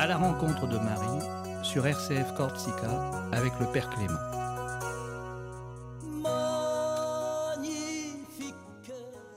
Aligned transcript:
À 0.00 0.06
la 0.06 0.16
rencontre 0.16 0.66
de 0.66 0.78
Marie 0.78 1.62
sur 1.62 1.86
RCF 1.86 2.32
Corsica 2.34 3.10
avec 3.32 3.52
le 3.60 3.70
Père 3.70 3.90
Clément. 3.90 4.14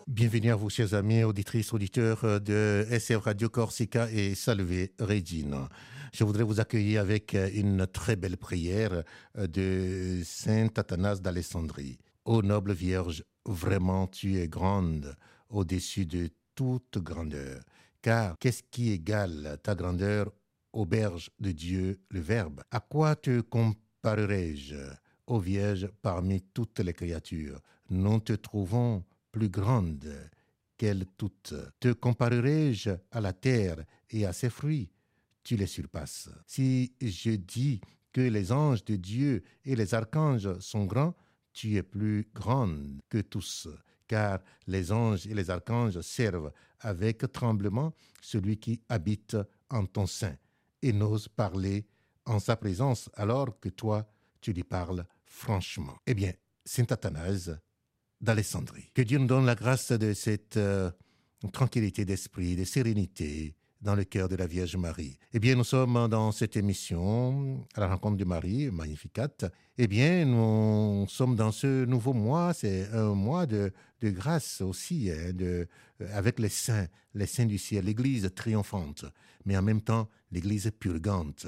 Bienvenue 0.07 0.51
à 0.51 0.55
vous, 0.55 0.69
chers 0.69 0.93
amis, 0.93 1.25
auditrices, 1.25 1.73
auditeurs 1.73 2.39
de 2.39 2.87
SCF 2.89 3.23
Radio 3.23 3.49
Corsica 3.49 4.09
et 4.09 4.35
Salve 4.35 4.87
Regina. 5.01 5.67
Je 6.13 6.23
voudrais 6.23 6.43
vous 6.43 6.61
accueillir 6.61 7.01
avec 7.01 7.33
une 7.33 7.85
très 7.85 8.15
belle 8.15 8.37
prière 8.37 9.03
de 9.37 10.21
Saint 10.23 10.69
Athanas 10.77 11.17
d'Alessandrie. 11.17 11.97
Ô 12.23 12.41
noble 12.41 12.71
Vierge, 12.71 13.25
vraiment 13.43 14.07
tu 14.07 14.39
es 14.39 14.47
grande 14.47 15.17
au-dessus 15.49 16.05
de 16.05 16.29
toute 16.55 16.99
grandeur. 16.99 17.63
Car 18.01 18.37
qu'est-ce 18.39 18.63
qui 18.71 18.91
égale 18.91 19.57
ta 19.61 19.75
grandeur, 19.75 20.31
auberge 20.73 21.29
de 21.39 21.51
Dieu, 21.51 21.99
le 22.09 22.19
Verbe 22.19 22.61
À 22.71 22.79
quoi 22.79 23.15
te 23.15 23.41
comparerai-je, 23.41 24.75
ô 25.27 25.39
Vierge, 25.39 25.87
parmi 26.01 26.41
toutes 26.41 26.79
les 26.79 26.93
créatures? 26.93 27.61
Nous 27.89 28.19
te 28.19 28.33
trouvons 28.33 29.05
plus 29.31 29.49
grande 29.49 30.29
qu'elles 30.77 31.05
toutes. 31.17 31.53
Te 31.79 31.93
comparerai-je 31.93 32.89
à 33.11 33.21
la 33.21 33.33
terre 33.33 33.85
et 34.09 34.25
à 34.25 34.33
ses 34.33 34.49
fruits? 34.49 34.89
Tu 35.43 35.55
les 35.55 35.67
surpasses. 35.67 36.29
Si 36.47 36.93
je 37.01 37.31
dis 37.31 37.81
que 38.11 38.21
les 38.21 38.51
anges 38.51 38.83
de 38.85 38.95
Dieu 38.95 39.43
et 39.65 39.75
les 39.75 39.93
archanges 39.93 40.59
sont 40.59 40.85
grands, 40.85 41.15
tu 41.53 41.75
es 41.75 41.83
plus 41.83 42.27
grande 42.33 42.99
que 43.09 43.19
tous 43.19 43.67
car 44.07 44.39
les 44.67 44.91
anges 44.91 45.27
et 45.27 45.33
les 45.33 45.49
archanges 45.49 45.99
servent 46.01 46.51
avec 46.79 47.31
tremblement 47.31 47.93
celui 48.21 48.57
qui 48.57 48.81
habite 48.89 49.37
en 49.69 49.85
ton 49.85 50.05
sein 50.05 50.35
et 50.83 50.93
n'ose 50.93 51.27
parler 51.27 51.87
en 52.25 52.39
sa 52.39 52.55
présence 52.55 53.09
alors 53.15 53.59
que 53.59 53.69
toi, 53.69 54.07
tu 54.41 54.53
lui 54.53 54.63
parles 54.63 55.05
franchement. 55.25 55.95
Eh 56.05 56.13
bien, 56.13 56.33
Saint 56.65 56.85
Athanase 56.89 57.57
d'Alessandrie. 58.21 58.91
Que 58.93 59.01
Dieu 59.01 59.17
nous 59.17 59.27
donne 59.27 59.45
la 59.45 59.55
grâce 59.55 59.91
de 59.91 60.13
cette 60.13 60.57
euh, 60.57 60.91
tranquillité 61.51 62.05
d'esprit, 62.05 62.55
de 62.55 62.63
sérénité, 62.63 63.55
dans 63.83 63.95
le 63.95 64.05
cœur 64.05 64.29
de 64.29 64.35
la 64.37 64.47
Vierge 64.47 64.77
Marie. 64.77 65.19
Eh 65.33 65.39
bien, 65.39 65.55
nous 65.55 65.65
sommes 65.65 66.07
dans 66.07 66.31
cette 66.31 66.55
émission 66.55 67.67
à 67.75 67.81
la 67.81 67.87
rencontre 67.87 68.15
de 68.15 68.23
Marie, 68.23 68.71
Magnificat. 68.71 69.27
Eh 69.77 69.87
bien, 69.87 70.23
nous 70.23 71.05
sommes 71.09 71.35
dans 71.35 71.51
ce 71.51 71.83
nouveau 71.83 72.13
mois, 72.13 72.53
c'est 72.53 72.87
un 72.93 73.13
mois 73.13 73.45
de, 73.45 73.73
grâce 74.01 74.61
aussi, 74.61 75.11
hein, 75.11 75.33
de, 75.33 75.67
avec 76.13 76.39
les 76.39 76.49
saints, 76.49 76.87
les 77.13 77.25
saints 77.25 77.45
du 77.45 77.57
ciel, 77.57 77.85
l'Église 77.85 78.31
triomphante, 78.33 79.03
mais 79.45 79.57
en 79.57 79.61
même 79.61 79.81
temps 79.81 80.07
l'Église 80.31 80.71
purgante. 80.79 81.45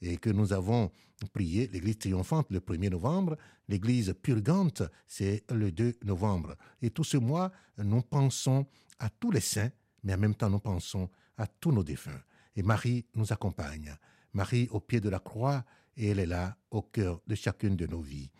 Et 0.00 0.16
que 0.18 0.30
nous 0.30 0.52
avons 0.52 0.90
prié 1.32 1.68
l'Église 1.72 1.98
triomphante 1.98 2.46
le 2.50 2.60
1er 2.60 2.90
novembre, 2.90 3.36
l'Église 3.68 4.14
purgante, 4.22 4.82
c'est 5.08 5.44
le 5.52 5.72
2 5.72 5.94
novembre. 6.04 6.56
Et 6.80 6.90
tout 6.90 7.04
ce 7.04 7.16
mois, 7.16 7.50
nous 7.78 8.02
pensons 8.02 8.66
à 9.00 9.10
tous 9.10 9.32
les 9.32 9.40
saints, 9.40 9.70
mais 10.04 10.14
en 10.14 10.18
même 10.18 10.34
temps, 10.34 10.50
nous 10.50 10.60
pensons 10.60 11.10
à 11.42 11.46
tous 11.46 11.72
nos 11.72 11.82
défunts. 11.82 12.22
Et 12.54 12.62
Marie 12.62 13.04
nous 13.14 13.32
accompagne. 13.32 13.94
Marie 14.32 14.68
au 14.70 14.80
pied 14.80 15.00
de 15.00 15.08
la 15.08 15.18
croix, 15.18 15.64
et 15.96 16.08
elle 16.08 16.20
est 16.20 16.26
là 16.26 16.56
au 16.70 16.82
cœur 16.82 17.20
de 17.26 17.34
chacune 17.34 17.76
de 17.76 17.86
nos 17.86 18.00
vies. 18.00 18.30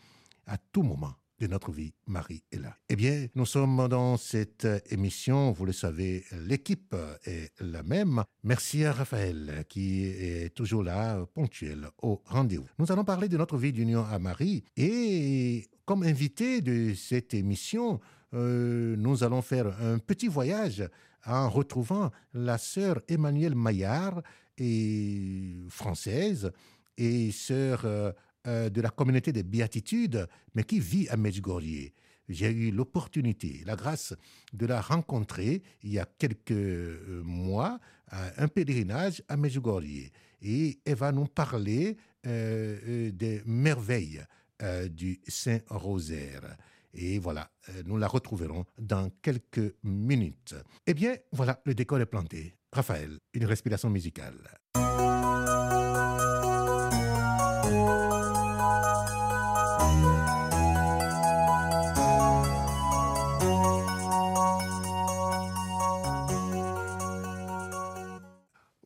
À 0.47 0.57
tout 0.57 0.83
moment 0.83 1.15
de 1.41 1.49
notre 1.49 1.73
vie, 1.73 1.93
Marie 2.07 2.45
est 2.53 2.61
là. 2.61 2.77
Eh 2.89 2.95
bien, 2.95 3.27
nous 3.35 3.47
sommes 3.47 3.89
dans 3.89 4.17
cette 4.17 4.67
émission, 4.91 5.51
vous 5.51 5.67
le 5.67 5.73
savez, 5.73 6.25
l'équipe 6.47 6.95
est 7.25 7.51
la 7.61 7.83
même. 7.83 8.23
Merci 8.45 8.85
à 8.85 8.93
Raphaël 8.93 9.65
qui 9.69 10.05
est 10.05 10.55
toujours 10.55 10.85
là, 10.85 11.27
ponctuel, 11.35 11.89
au 12.03 12.23
rendez-vous. 12.27 12.69
Nous 12.79 12.93
allons 12.93 13.05
parler 13.05 13.29
de 13.29 13.37
notre 13.37 13.57
vie 13.57 13.73
d'union 13.73 14.05
à 14.05 14.21
Marie 14.21 14.65
et 14.77 15.67
comme 15.85 16.05
invité 16.05 16.61
de 16.61 16.95
cette 16.95 17.35
émission, 17.35 18.01
euh, 18.35 18.95
nous 18.97 19.25
allons 19.25 19.43
faire 19.43 19.67
un 19.83 19.99
petit 19.99 20.29
voyage 20.29 20.85
en 21.27 21.49
retrouvant 21.49 22.11
la 22.35 22.59
sœur 22.59 23.01
Emmanuelle 23.09 23.55
Maillard, 23.55 24.23
française, 25.69 26.53
et 26.97 27.31
sœur 27.33 27.83
euh, 27.85 28.13
euh, 28.47 28.69
de 28.69 28.81
la 28.81 28.91
communauté 28.91 29.33
des 29.33 29.43
béatitudes, 29.43 30.27
mais 30.55 30.65
qui 30.65 30.81
vit 30.81 31.09
à 31.09 31.17
Medjugorje. 31.17 31.93
J'ai 32.29 32.51
eu 32.51 32.71
l'opportunité, 32.71 33.63
la 33.67 33.77
grâce 33.77 34.15
de 34.53 34.67
la 34.67 34.81
rencontrer 34.81 35.63
il 35.83 35.93
y 35.93 35.99
a 35.99 36.07
quelques 36.19 36.53
euh, 36.53 37.23
mois 37.25 37.79
à 38.09 38.43
un 38.43 38.49
pèlerinage 38.49 39.23
à 39.29 39.37
Medjugorje. 39.37 40.11
Et 40.43 40.81
elle 40.85 40.97
va 40.97 41.13
nous 41.13 41.27
parler 41.27 41.97
des 42.25 43.43
merveilles 43.47 44.23
du 44.91 45.21
Saint-Rosaire. 45.27 46.57
Et 46.95 47.19
voilà, 47.19 47.51
euh, 47.71 47.83
nous 47.87 47.97
la 47.97 48.07
retrouverons 48.07 48.65
dans 48.79 49.11
quelques 49.23 49.75
minutes. 49.83 50.55
Eh 50.87 50.95
bien, 50.95 51.17
voilà, 51.33 51.61
le 51.65 51.75
décor 51.75 52.01
est 52.01 52.07
planté. 52.07 52.57
Raphaël, 52.73 53.19
une 53.33 53.45
respiration 53.45 53.91
musicale. 53.91 54.37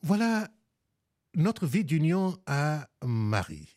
Voilà 0.03 0.49
notre 1.35 1.67
vie 1.67 1.85
d'union 1.85 2.39
à 2.47 2.89
Marie. 3.05 3.77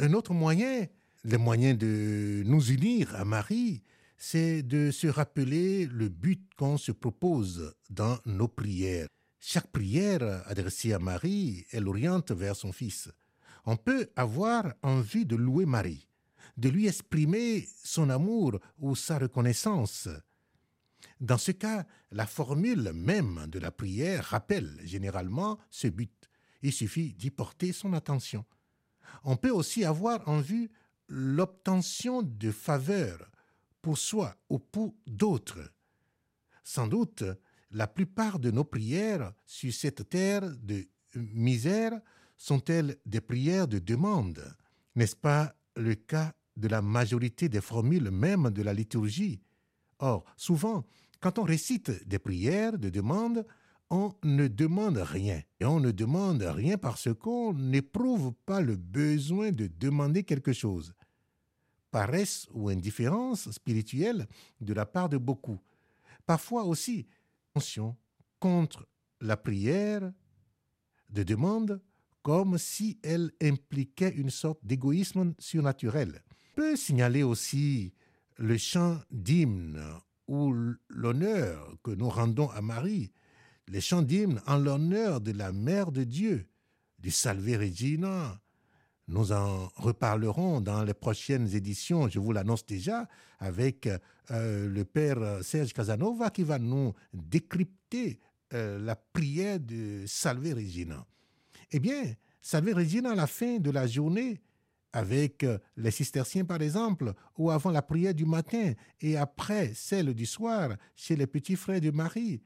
Un 0.00 0.14
autre 0.14 0.34
moyen 0.34 0.86
le 1.22 1.38
moyen 1.38 1.74
de 1.74 2.42
nous 2.46 2.70
unir 2.70 3.14
à 3.14 3.24
Marie, 3.24 3.82
c'est 4.16 4.62
de 4.62 4.90
se 4.90 5.06
rappeler 5.06 5.86
le 5.86 6.08
but 6.08 6.42
qu'on 6.56 6.78
se 6.78 6.92
propose 6.92 7.74
dans 7.90 8.18
nos 8.26 8.48
prières. 8.48 9.08
Chaque 9.38 9.68
prière 9.68 10.42
adressée 10.46 10.92
à 10.92 10.98
Marie, 10.98 11.66
elle 11.72 11.88
oriente 11.88 12.30
vers 12.32 12.56
son 12.56 12.72
Fils. 12.72 13.10
On 13.66 13.76
peut 13.76 14.10
avoir 14.16 14.74
envie 14.82 15.26
de 15.26 15.36
louer 15.36 15.66
Marie, 15.66 16.06
de 16.56 16.68
lui 16.68 16.86
exprimer 16.86 17.68
son 17.84 18.10
amour 18.10 18.58
ou 18.78 18.96
sa 18.96 19.18
reconnaissance. 19.18 20.08
Dans 21.20 21.38
ce 21.38 21.52
cas, 21.52 21.86
la 22.10 22.26
formule 22.26 22.92
même 22.94 23.46
de 23.48 23.58
la 23.58 23.70
prière 23.70 24.24
rappelle 24.24 24.78
généralement 24.84 25.58
ce 25.70 25.88
but. 25.88 26.30
Il 26.62 26.72
suffit 26.72 27.14
d'y 27.14 27.30
porter 27.30 27.72
son 27.72 27.92
attention. 27.92 28.44
On 29.24 29.36
peut 29.36 29.50
aussi 29.50 29.84
avoir 29.84 30.26
en 30.28 30.40
vue 30.40 30.70
l'obtention 31.10 32.22
de 32.22 32.52
faveurs 32.52 33.30
pour 33.82 33.98
soi 33.98 34.36
ou 34.48 34.58
pour 34.58 34.94
d'autres. 35.06 35.72
Sans 36.62 36.86
doute, 36.86 37.24
la 37.72 37.86
plupart 37.88 38.38
de 38.38 38.50
nos 38.50 38.64
prières 38.64 39.32
sur 39.44 39.72
cette 39.72 40.08
terre 40.08 40.48
de 40.62 40.86
misère 41.14 42.00
sont-elles 42.36 42.96
des 43.04 43.20
prières 43.20 43.66
de 43.66 43.80
demande. 43.80 44.56
N'est-ce 44.94 45.16
pas 45.16 45.54
le 45.76 45.94
cas 45.94 46.32
de 46.56 46.68
la 46.68 46.80
majorité 46.80 47.48
des 47.48 47.60
formules 47.60 48.10
même 48.10 48.50
de 48.50 48.62
la 48.62 48.72
liturgie? 48.72 49.40
Or, 49.98 50.24
souvent, 50.36 50.86
quand 51.20 51.38
on 51.38 51.44
récite 51.44 52.06
des 52.08 52.18
prières 52.18 52.78
de 52.78 52.88
demande, 52.88 53.44
on 53.90 54.14
ne 54.22 54.46
demande 54.46 54.98
rien. 54.98 55.42
Et 55.58 55.64
on 55.64 55.80
ne 55.80 55.90
demande 55.90 56.42
rien 56.42 56.78
parce 56.78 57.12
qu'on 57.12 57.52
n'éprouve 57.52 58.32
pas 58.46 58.60
le 58.60 58.76
besoin 58.76 59.50
de 59.50 59.66
demander 59.66 60.22
quelque 60.22 60.52
chose 60.52 60.94
paresse 61.90 62.48
ou 62.52 62.68
indifférence 62.68 63.50
spirituelle 63.50 64.26
de 64.60 64.72
la 64.72 64.86
part 64.86 65.08
de 65.08 65.16
beaucoup. 65.16 65.60
Parfois 66.26 66.64
aussi, 66.64 67.06
attention 67.50 67.96
contre 68.38 68.86
la 69.20 69.36
prière 69.36 70.12
de 71.08 71.22
demande 71.22 71.80
comme 72.22 72.58
si 72.58 72.98
elle 73.02 73.32
impliquait 73.42 74.14
une 74.14 74.30
sorte 74.30 74.64
d'égoïsme 74.64 75.34
surnaturel. 75.38 76.22
On 76.52 76.62
peut 76.62 76.76
signaler 76.76 77.22
aussi 77.22 77.94
le 78.36 78.56
chant 78.56 79.00
d'hymne 79.10 79.82
ou 80.28 80.54
l'honneur 80.88 81.74
que 81.82 81.90
nous 81.90 82.08
rendons 82.08 82.50
à 82.50 82.60
Marie, 82.60 83.12
les 83.68 83.80
chants 83.80 84.02
d'hymne 84.02 84.40
en 84.46 84.58
l'honneur 84.58 85.20
de 85.20 85.32
la 85.32 85.52
Mère 85.52 85.92
de 85.92 86.04
Dieu, 86.04 86.46
du 86.98 87.10
Salve 87.10 87.58
Regina, 87.58 88.40
nous 89.10 89.32
en 89.32 89.68
reparlerons 89.74 90.60
dans 90.60 90.84
les 90.84 90.94
prochaines 90.94 91.52
éditions, 91.54 92.08
je 92.08 92.20
vous 92.20 92.32
l'annonce 92.32 92.64
déjà, 92.64 93.08
avec 93.40 93.88
euh, 94.30 94.68
le 94.68 94.84
père 94.84 95.42
Serge 95.42 95.72
Casanova 95.72 96.30
qui 96.30 96.44
va 96.44 96.58
nous 96.58 96.94
décrypter 97.12 98.20
euh, 98.54 98.78
la 98.78 98.94
prière 98.94 99.58
de 99.58 100.04
Salve 100.06 100.54
Regina. 100.54 101.04
Eh 101.72 101.80
bien, 101.80 102.14
Salve 102.40 102.72
Regina 102.72 103.10
à 103.10 103.14
la 103.16 103.26
fin 103.26 103.58
de 103.58 103.70
la 103.70 103.86
journée, 103.86 104.40
avec 104.92 105.42
euh, 105.42 105.58
les 105.76 105.90
cisterciens 105.90 106.44
par 106.44 106.62
exemple, 106.62 107.12
ou 107.36 107.50
avant 107.50 107.70
la 107.70 107.82
prière 107.82 108.14
du 108.14 108.26
matin 108.26 108.74
et 109.00 109.16
après 109.16 109.72
celle 109.74 110.14
du 110.14 110.26
soir 110.26 110.70
chez 110.94 111.16
les 111.16 111.26
petits 111.26 111.56
frères 111.56 111.80
de 111.80 111.90
Marie, 111.90 112.42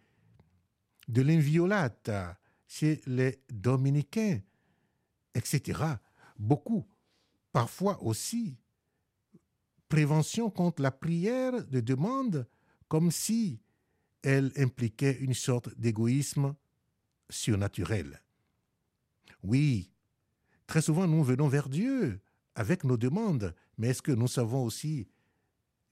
de 1.09 1.21
l'Inviolata 1.21 2.39
chez 2.67 3.03
les 3.07 3.39
dominicains, 3.51 4.41
etc. 5.35 5.97
Beaucoup. 6.39 6.87
Parfois 7.53 8.03
aussi, 8.03 8.57
prévention 9.89 10.51
contre 10.51 10.83
la 10.83 10.91
prière 10.91 11.65
de 11.67 11.81
demande 11.81 12.49
comme 12.89 13.11
si 13.11 13.61
elle 14.23 14.53
impliquait 14.57 15.19
une 15.21 15.35
sorte 15.35 15.77
d'égoïsme 15.79 16.55
surnaturel. 17.31 18.23
Oui, 19.43 19.93
très 20.67 20.83
souvent 20.83 21.07
nous 21.07 21.23
venons 21.23 21.49
vers 21.49 21.69
Dieu 21.69 22.21
avec 22.55 22.85
nos 22.85 22.97
demandes, 22.97 23.55
mais 23.79 23.89
est-ce 23.89 24.03
que 24.03 24.13
nous 24.13 24.29
savons 24.29 24.65
aussi 24.65 25.07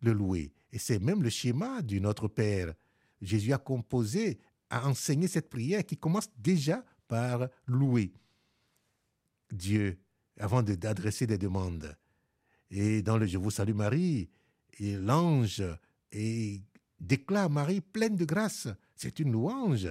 le 0.00 0.12
louer? 0.12 0.52
Et 0.72 0.78
c'est 0.78 0.98
même 0.98 1.22
le 1.22 1.30
schéma 1.30 1.82
du 1.82 2.00
Notre 2.00 2.28
Père. 2.28 2.74
Jésus 3.20 3.52
a 3.52 3.58
composé, 3.58 4.40
a 4.70 4.88
enseigné 4.88 5.28
cette 5.28 5.50
prière 5.50 5.84
qui 5.84 5.96
commence 5.96 6.30
déjà 6.38 6.84
par 7.08 7.48
louer 7.66 8.14
Dieu 9.52 9.98
avant 10.38 10.62
d'adresser 10.62 11.26
des 11.26 11.38
demandes. 11.38 11.96
Et 12.70 13.02
dans 13.02 13.18
le 13.18 13.26
Je 13.26 13.38
vous 13.38 13.50
salue 13.50 13.74
Marie, 13.74 14.30
l'ange 14.80 15.62
déclare 17.00 17.50
Marie 17.50 17.80
pleine 17.80 18.16
de 18.16 18.24
grâce. 18.24 18.68
C'est 18.94 19.18
une 19.18 19.32
louange. 19.32 19.88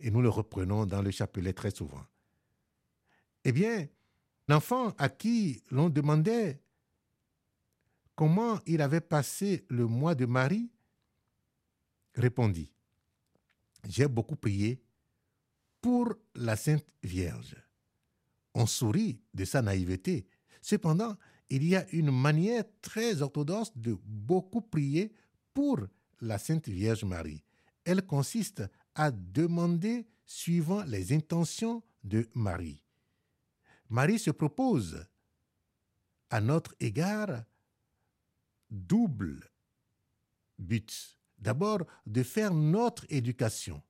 Et 0.00 0.10
nous 0.10 0.22
le 0.22 0.28
reprenons 0.28 0.86
dans 0.86 1.02
le 1.02 1.10
chapelet 1.10 1.52
très 1.52 1.70
souvent. 1.70 2.04
Eh 3.44 3.52
bien, 3.52 3.88
l'enfant 4.46 4.90
à 4.98 5.08
qui 5.08 5.62
l'on 5.70 5.88
demandait 5.88 6.60
comment 8.14 8.60
il 8.66 8.80
avait 8.80 9.00
passé 9.00 9.64
le 9.68 9.86
mois 9.86 10.14
de 10.14 10.26
Marie 10.26 10.70
répondit, 12.14 12.72
J'ai 13.88 14.08
beaucoup 14.08 14.36
prié 14.36 14.82
pour 15.80 16.14
la 16.34 16.56
Sainte 16.56 16.86
Vierge. 17.02 17.56
On 18.54 18.66
sourit 18.66 19.20
de 19.34 19.44
sa 19.44 19.62
naïveté. 19.62 20.26
Cependant, 20.60 21.16
il 21.50 21.64
y 21.64 21.76
a 21.76 21.88
une 21.90 22.10
manière 22.10 22.64
très 22.82 23.22
orthodoxe 23.22 23.72
de 23.76 23.96
beaucoup 24.04 24.60
prier 24.60 25.12
pour 25.54 25.80
la 26.20 26.38
Sainte 26.38 26.68
Vierge 26.68 27.04
Marie. 27.04 27.44
Elle 27.84 28.04
consiste 28.04 28.62
à 28.94 29.10
demander 29.10 30.06
suivant 30.26 30.82
les 30.84 31.12
intentions 31.12 31.82
de 32.04 32.28
Marie. 32.34 32.84
Marie 33.88 34.18
se 34.18 34.30
propose 34.30 35.06
à 36.30 36.40
notre 36.40 36.74
égard 36.80 37.44
double 38.70 39.50
but. 40.58 41.18
D'abord, 41.38 41.86
de 42.04 42.22
faire 42.22 42.52
notre 42.52 43.06
éducation 43.08 43.82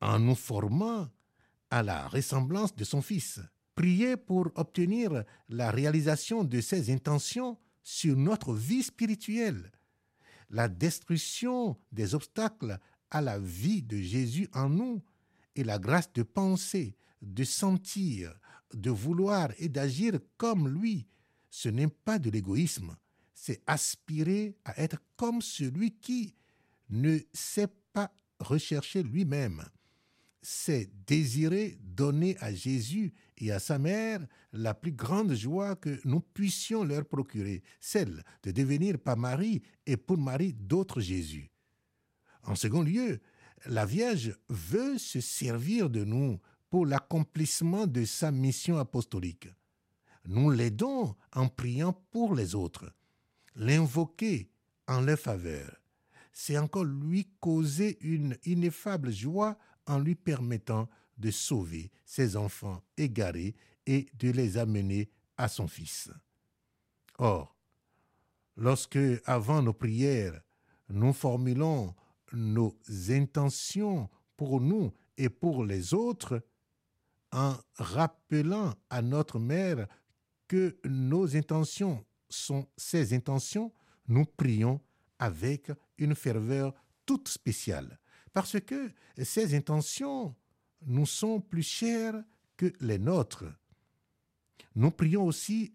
en 0.00 0.18
nous 0.18 0.34
formant 0.34 1.08
à 1.72 1.82
la 1.82 2.06
ressemblance 2.06 2.76
de 2.76 2.84
son 2.84 3.00
Fils. 3.00 3.40
Prier 3.74 4.18
pour 4.18 4.50
obtenir 4.56 5.24
la 5.48 5.70
réalisation 5.70 6.44
de 6.44 6.60
ses 6.60 6.92
intentions 6.92 7.58
sur 7.82 8.14
notre 8.14 8.52
vie 8.52 8.82
spirituelle. 8.82 9.72
La 10.50 10.68
destruction 10.68 11.78
des 11.90 12.14
obstacles 12.14 12.78
à 13.10 13.22
la 13.22 13.38
vie 13.38 13.82
de 13.82 13.96
Jésus 13.96 14.48
en 14.52 14.68
nous 14.68 15.02
et 15.56 15.64
la 15.64 15.78
grâce 15.78 16.12
de 16.12 16.22
penser, 16.22 16.94
de 17.22 17.42
sentir, 17.42 18.34
de 18.74 18.90
vouloir 18.90 19.48
et 19.56 19.70
d'agir 19.70 20.20
comme 20.36 20.68
lui, 20.68 21.08
ce 21.48 21.70
n'est 21.70 21.88
pas 21.88 22.18
de 22.18 22.28
l'égoïsme, 22.28 22.94
c'est 23.32 23.62
aspirer 23.66 24.58
à 24.66 24.78
être 24.78 24.98
comme 25.16 25.40
celui 25.40 25.92
qui 25.92 26.36
ne 26.90 27.18
sait 27.32 27.72
pas 27.94 28.12
rechercher 28.40 29.02
lui-même. 29.02 29.64
C'est 30.42 30.90
désirer 31.06 31.78
donner 31.80 32.36
à 32.40 32.52
Jésus 32.52 33.14
et 33.38 33.52
à 33.52 33.60
sa 33.60 33.78
mère 33.78 34.26
la 34.52 34.74
plus 34.74 34.92
grande 34.92 35.34
joie 35.34 35.76
que 35.76 36.00
nous 36.04 36.20
puissions 36.20 36.82
leur 36.82 37.04
procurer, 37.04 37.62
celle 37.80 38.24
de 38.42 38.50
devenir 38.50 38.98
par 38.98 39.16
Marie 39.16 39.62
et 39.86 39.96
pour 39.96 40.18
Marie 40.18 40.52
d'autres 40.52 41.00
Jésus. 41.00 41.48
En 42.42 42.56
second 42.56 42.82
lieu, 42.82 43.20
la 43.66 43.86
Vierge 43.86 44.36
veut 44.48 44.98
se 44.98 45.20
servir 45.20 45.88
de 45.88 46.04
nous 46.04 46.40
pour 46.70 46.86
l'accomplissement 46.86 47.86
de 47.86 48.04
sa 48.04 48.32
mission 48.32 48.78
apostolique. 48.78 49.48
Nous 50.24 50.50
l'aidons 50.50 51.14
en 51.32 51.48
priant 51.48 51.92
pour 52.10 52.34
les 52.34 52.54
autres, 52.54 52.92
l'invoquer 53.54 54.50
en 54.88 55.00
leur 55.02 55.18
faveur. 55.18 55.76
C'est 56.32 56.58
encore 56.58 56.84
lui 56.84 57.28
causer 57.40 57.98
une 58.00 58.36
ineffable 58.44 59.12
joie 59.12 59.58
en 59.86 59.98
lui 59.98 60.14
permettant 60.14 60.88
de 61.18 61.30
sauver 61.30 61.90
ses 62.04 62.36
enfants 62.36 62.82
égarés 62.96 63.54
et 63.86 64.06
de 64.14 64.30
les 64.30 64.58
amener 64.58 65.10
à 65.36 65.48
son 65.48 65.68
Fils. 65.68 66.10
Or, 67.18 67.56
lorsque, 68.56 68.98
avant 69.24 69.62
nos 69.62 69.72
prières, 69.72 70.40
nous 70.88 71.12
formulons 71.12 71.94
nos 72.32 72.76
intentions 73.08 74.08
pour 74.36 74.60
nous 74.60 74.92
et 75.16 75.28
pour 75.28 75.64
les 75.64 75.94
autres, 75.94 76.42
en 77.32 77.56
rappelant 77.76 78.74
à 78.90 79.02
notre 79.02 79.38
mère 79.38 79.86
que 80.48 80.76
nos 80.84 81.36
intentions 81.36 82.04
sont 82.28 82.66
ses 82.76 83.14
intentions, 83.14 83.72
nous 84.06 84.24
prions 84.24 84.80
avec 85.18 85.70
une 85.98 86.14
ferveur 86.14 86.74
toute 87.06 87.28
spéciale, 87.28 87.98
parce 88.32 88.60
que 88.60 88.90
ces 89.22 89.54
intentions 89.54 90.34
nous 90.86 91.06
sont 91.06 91.40
plus 91.40 91.62
chères 91.62 92.22
que 92.56 92.72
les 92.80 92.98
nôtres. 92.98 93.44
Nous 94.74 94.90
prions 94.90 95.24
aussi 95.24 95.74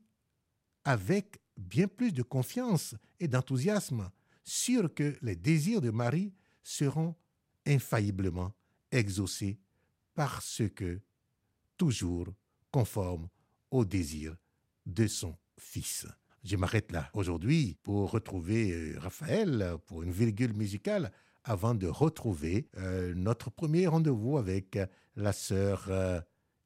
avec 0.83 1.39
bien 1.57 1.87
plus 1.87 2.11
de 2.11 2.23
confiance 2.23 2.95
et 3.19 3.27
d'enthousiasme, 3.27 4.09
sûr 4.43 4.93
que 4.93 5.17
les 5.21 5.35
désirs 5.35 5.81
de 5.81 5.89
Marie 5.91 6.33
seront 6.63 7.15
infailliblement 7.65 8.53
exaucés 8.91 9.59
parce 10.13 10.61
que 10.75 10.99
toujours 11.77 12.27
conforme 12.71 13.27
au 13.71 13.85
désir 13.85 14.35
de 14.85 15.07
son 15.07 15.35
Fils. 15.59 16.07
Je 16.43 16.55
m'arrête 16.55 16.91
là 16.91 17.09
aujourd'hui 17.13 17.75
pour 17.83 18.11
retrouver 18.11 18.71
euh, 18.71 18.99
Raphaël 18.99 19.77
pour 19.85 20.03
une 20.03 20.11
virgule 20.11 20.53
musicale 20.53 21.11
avant 21.47 21.73
de 21.73 21.87
retrouver 21.87 22.67
euh, 22.77 23.13
notre 23.15 23.49
premier 23.49 23.87
rendez-vous 23.87 24.37
avec 24.37 24.77
la 25.15 25.33
sœur 25.33 25.85
euh, 25.89 26.19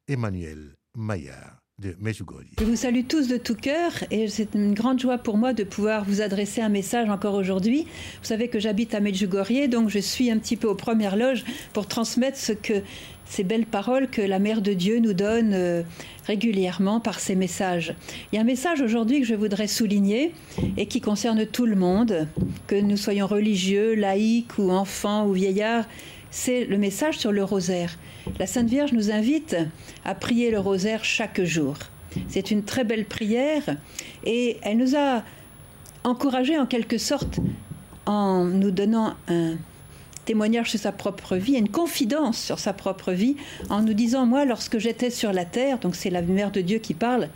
Emmanuelle 0.07 0.75
Maillard. 0.95 1.61
De 1.79 1.95
Je 2.59 2.63
vous 2.63 2.75
salue 2.75 3.07
tous 3.07 3.27
de 3.27 3.37
tout 3.37 3.55
cœur 3.55 3.91
et 4.11 4.27
c'est 4.27 4.53
une 4.53 4.75
grande 4.75 4.99
joie 4.99 5.17
pour 5.17 5.37
moi 5.37 5.53
de 5.53 5.63
pouvoir 5.63 6.05
vous 6.05 6.21
adresser 6.21 6.61
un 6.61 6.69
message 6.69 7.09
encore 7.09 7.33
aujourd'hui. 7.33 7.85
Vous 7.85 8.27
savez 8.27 8.49
que 8.49 8.59
j'habite 8.59 8.93
à 8.93 8.99
Medjugorje, 8.99 9.67
donc 9.67 9.89
je 9.89 9.97
suis 9.97 10.29
un 10.29 10.37
petit 10.37 10.57
peu 10.57 10.67
aux 10.67 10.75
premières 10.75 11.15
loges 11.15 11.43
pour 11.73 11.87
transmettre 11.87 12.37
ce 12.37 12.51
que 12.51 12.83
ces 13.31 13.45
belles 13.45 13.65
paroles 13.65 14.09
que 14.09 14.21
la 14.21 14.39
Mère 14.39 14.61
de 14.61 14.73
Dieu 14.73 14.99
nous 14.99 15.13
donne 15.13 15.53
euh, 15.53 15.83
régulièrement 16.27 16.99
par 16.99 17.21
ses 17.21 17.35
messages. 17.35 17.95
Il 18.31 18.35
y 18.35 18.37
a 18.37 18.41
un 18.41 18.45
message 18.45 18.81
aujourd'hui 18.81 19.21
que 19.21 19.25
je 19.25 19.35
voudrais 19.35 19.67
souligner 19.67 20.33
et 20.75 20.85
qui 20.85 20.99
concerne 20.99 21.45
tout 21.45 21.65
le 21.65 21.77
monde, 21.77 22.27
que 22.67 22.75
nous 22.75 22.97
soyons 22.97 23.27
religieux, 23.27 23.95
laïcs 23.95 24.57
ou 24.57 24.69
enfants 24.69 25.25
ou 25.27 25.31
vieillards. 25.31 25.85
C'est 26.29 26.65
le 26.65 26.77
message 26.77 27.19
sur 27.19 27.31
le 27.31 27.41
rosaire. 27.45 27.97
La 28.37 28.47
Sainte 28.47 28.67
Vierge 28.67 28.91
nous 28.91 29.11
invite 29.11 29.55
à 30.03 30.13
prier 30.13 30.51
le 30.51 30.59
rosaire 30.59 31.05
chaque 31.05 31.41
jour. 31.41 31.77
C'est 32.27 32.51
une 32.51 32.63
très 32.63 32.83
belle 32.83 33.05
prière 33.05 33.77
et 34.25 34.57
elle 34.61 34.75
nous 34.75 34.97
a 34.97 35.23
encouragés 36.03 36.59
en 36.59 36.65
quelque 36.65 36.97
sorte 36.97 37.39
en 38.05 38.43
nous 38.43 38.71
donnant 38.71 39.15
un 39.29 39.55
témoignage 40.25 40.71
sur 40.71 40.79
sa 40.79 40.91
propre 40.91 41.35
vie, 41.35 41.53
une 41.53 41.69
confidence 41.69 42.39
sur 42.41 42.59
sa 42.59 42.73
propre 42.73 43.11
vie, 43.11 43.35
en 43.69 43.81
nous 43.81 43.93
disant, 43.93 44.25
moi, 44.25 44.45
lorsque 44.45 44.77
j'étais 44.77 45.09
sur 45.09 45.33
la 45.33 45.45
terre, 45.45 45.79
donc 45.79 45.95
c'est 45.95 46.09
la 46.09 46.21
mère 46.21 46.51
de 46.51 46.61
Dieu 46.61 46.79
qui 46.79 46.93
parle, 46.93 47.29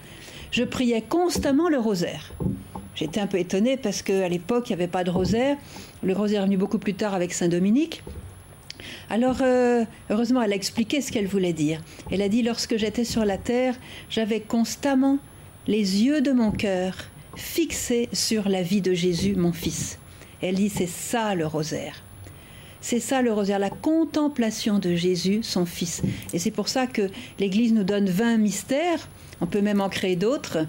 je 0.52 0.64
priais 0.64 1.02
constamment 1.02 1.70
le 1.70 1.78
rosaire. 1.78 2.34
J'étais 2.96 3.20
un 3.20 3.28
peu 3.28 3.38
étonnée 3.38 3.76
parce 3.76 4.02
qu'à 4.02 4.30
l'époque, 4.30 4.70
il 4.70 4.72
n'y 4.76 4.82
avait 4.82 4.92
pas 4.92 5.04
de 5.04 5.12
rosaire. 5.12 5.58
Le 6.02 6.14
rosaire 6.14 6.44
est 6.44 6.46
venu 6.46 6.58
beaucoup 6.58 6.80
plus 6.80 6.94
tard 6.94 7.14
avec 7.14 7.34
Saint 7.34 7.50
Dominique. 7.50 8.04
Alors, 9.10 9.38
euh, 9.42 9.84
heureusement, 10.10 10.42
elle 10.42 10.54
a 10.54 10.56
expliqué 10.56 11.02
ce 11.02 11.12
qu'elle 11.12 11.28
voulait 11.28 11.54
dire. 11.54 11.82
Elle 12.12 12.22
a 12.22 12.30
dit, 12.30 12.42
lorsque 12.42 12.78
j'étais 12.78 13.04
sur 13.04 13.26
la 13.26 13.38
terre, 13.38 13.76
j'avais 14.10 14.40
constamment 14.40 15.20
les 15.68 16.04
yeux 16.04 16.22
de 16.22 16.32
mon 16.32 16.52
cœur 16.52 16.96
fixés 17.36 18.08
sur 18.14 18.48
la 18.48 18.62
vie 18.62 18.82
de 18.82 18.94
Jésus, 18.94 19.36
mon 19.36 19.52
fils. 19.52 20.00
Elle 20.42 20.56
dit, 20.56 20.70
c'est 20.70 20.88
ça 20.88 21.36
le 21.36 21.46
rosaire. 21.46 22.02
C'est 22.88 23.00
ça 23.00 23.24
le 23.24 23.34
rosaire, 23.34 23.58
la 23.58 23.72
contemplation 23.72 24.78
de 24.78 24.94
Jésus, 24.94 25.40
son 25.42 25.66
Fils. 25.66 26.04
Et 26.34 26.38
c'est 26.38 26.52
pour 26.52 26.68
ça 26.68 26.86
que 26.86 27.10
l'Église 27.40 27.74
nous 27.74 27.84
donne 27.84 28.08
20 28.08 28.38
mystères, 28.38 29.10
on 29.42 29.48
peut 29.48 29.62
même 29.62 29.82
en 29.82 29.90
créer 29.90 30.16
d'autres. 30.16 30.68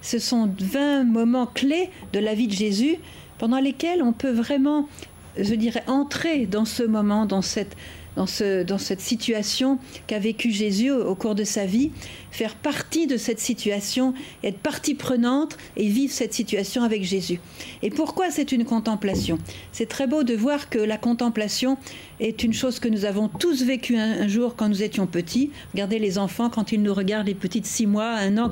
Ce 0.00 0.20
sont 0.20 0.48
20 0.60 1.02
moments 1.02 1.48
clés 1.48 1.90
de 2.12 2.20
la 2.20 2.34
vie 2.34 2.46
de 2.46 2.52
Jésus 2.52 2.98
pendant 3.38 3.58
lesquels 3.58 4.00
on 4.04 4.12
peut 4.12 4.30
vraiment, 4.30 4.88
je 5.36 5.56
dirais, 5.56 5.82
entrer 5.88 6.46
dans 6.46 6.66
ce 6.66 6.84
moment, 6.84 7.26
dans 7.26 7.42
cette 7.42 7.76
dans, 8.16 8.26
ce, 8.26 8.62
dans 8.62 8.78
cette 8.78 9.00
situation 9.00 9.78
qu'a 10.06 10.18
vécu 10.18 10.50
Jésus 10.50 10.90
au, 10.90 11.14
cours 11.14 11.34
de 11.34 11.44
sa 11.44 11.66
vie, 11.66 11.90
faire 12.30 12.54
partie 12.54 13.06
de 13.06 13.16
cette 13.16 13.38
situation, 13.38 14.14
être 14.42 14.58
partie 14.58 14.94
prenante 14.94 15.56
et 15.76 15.88
vivre 15.88 16.12
cette 16.12 16.34
situation 16.34 16.82
avec 16.82 17.04
Jésus. 17.04 17.40
Et 17.82 17.90
pourquoi 17.90 18.30
c'est 18.30 18.52
une 18.52 18.64
contemplation? 18.64 19.38
C'est 19.72 19.88
très 19.88 20.06
beau 20.06 20.22
de 20.22 20.34
voir 20.34 20.68
que 20.68 20.78
la 20.78 20.96
contemplation 20.96 21.78
est 22.18 22.42
une 22.42 22.52
chose 22.52 22.80
que 22.80 22.88
nous 22.88 23.04
avons 23.04 23.28
tous 23.28 23.62
vécue 23.62 23.96
un, 23.96 24.26
jour 24.26 24.56
quand 24.56 24.68
nous 24.68 24.82
étions 24.82 25.06
petits. 25.06 25.50
Regardez 25.72 25.98
les 25.98 26.18
enfants 26.18 26.50
quand 26.50 26.72
ils 26.72 26.82
nous 26.82 26.94
regardent, 26.94 27.26
les 27.26 27.34
petites 27.34 27.66
six 27.66 27.86
mois, 27.86 28.08
un 28.08 28.38
an, 28.38 28.50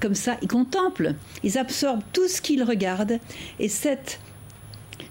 comme 0.00 0.14
ça, 0.14 0.36
ils 0.42 0.48
contemplent, 0.48 1.14
ils 1.42 1.56
absorbent 1.56 2.02
tout 2.12 2.28
ce 2.28 2.42
qu'ils 2.42 2.62
regardent 2.62 3.18
et 3.58 3.68
cette 3.68 4.20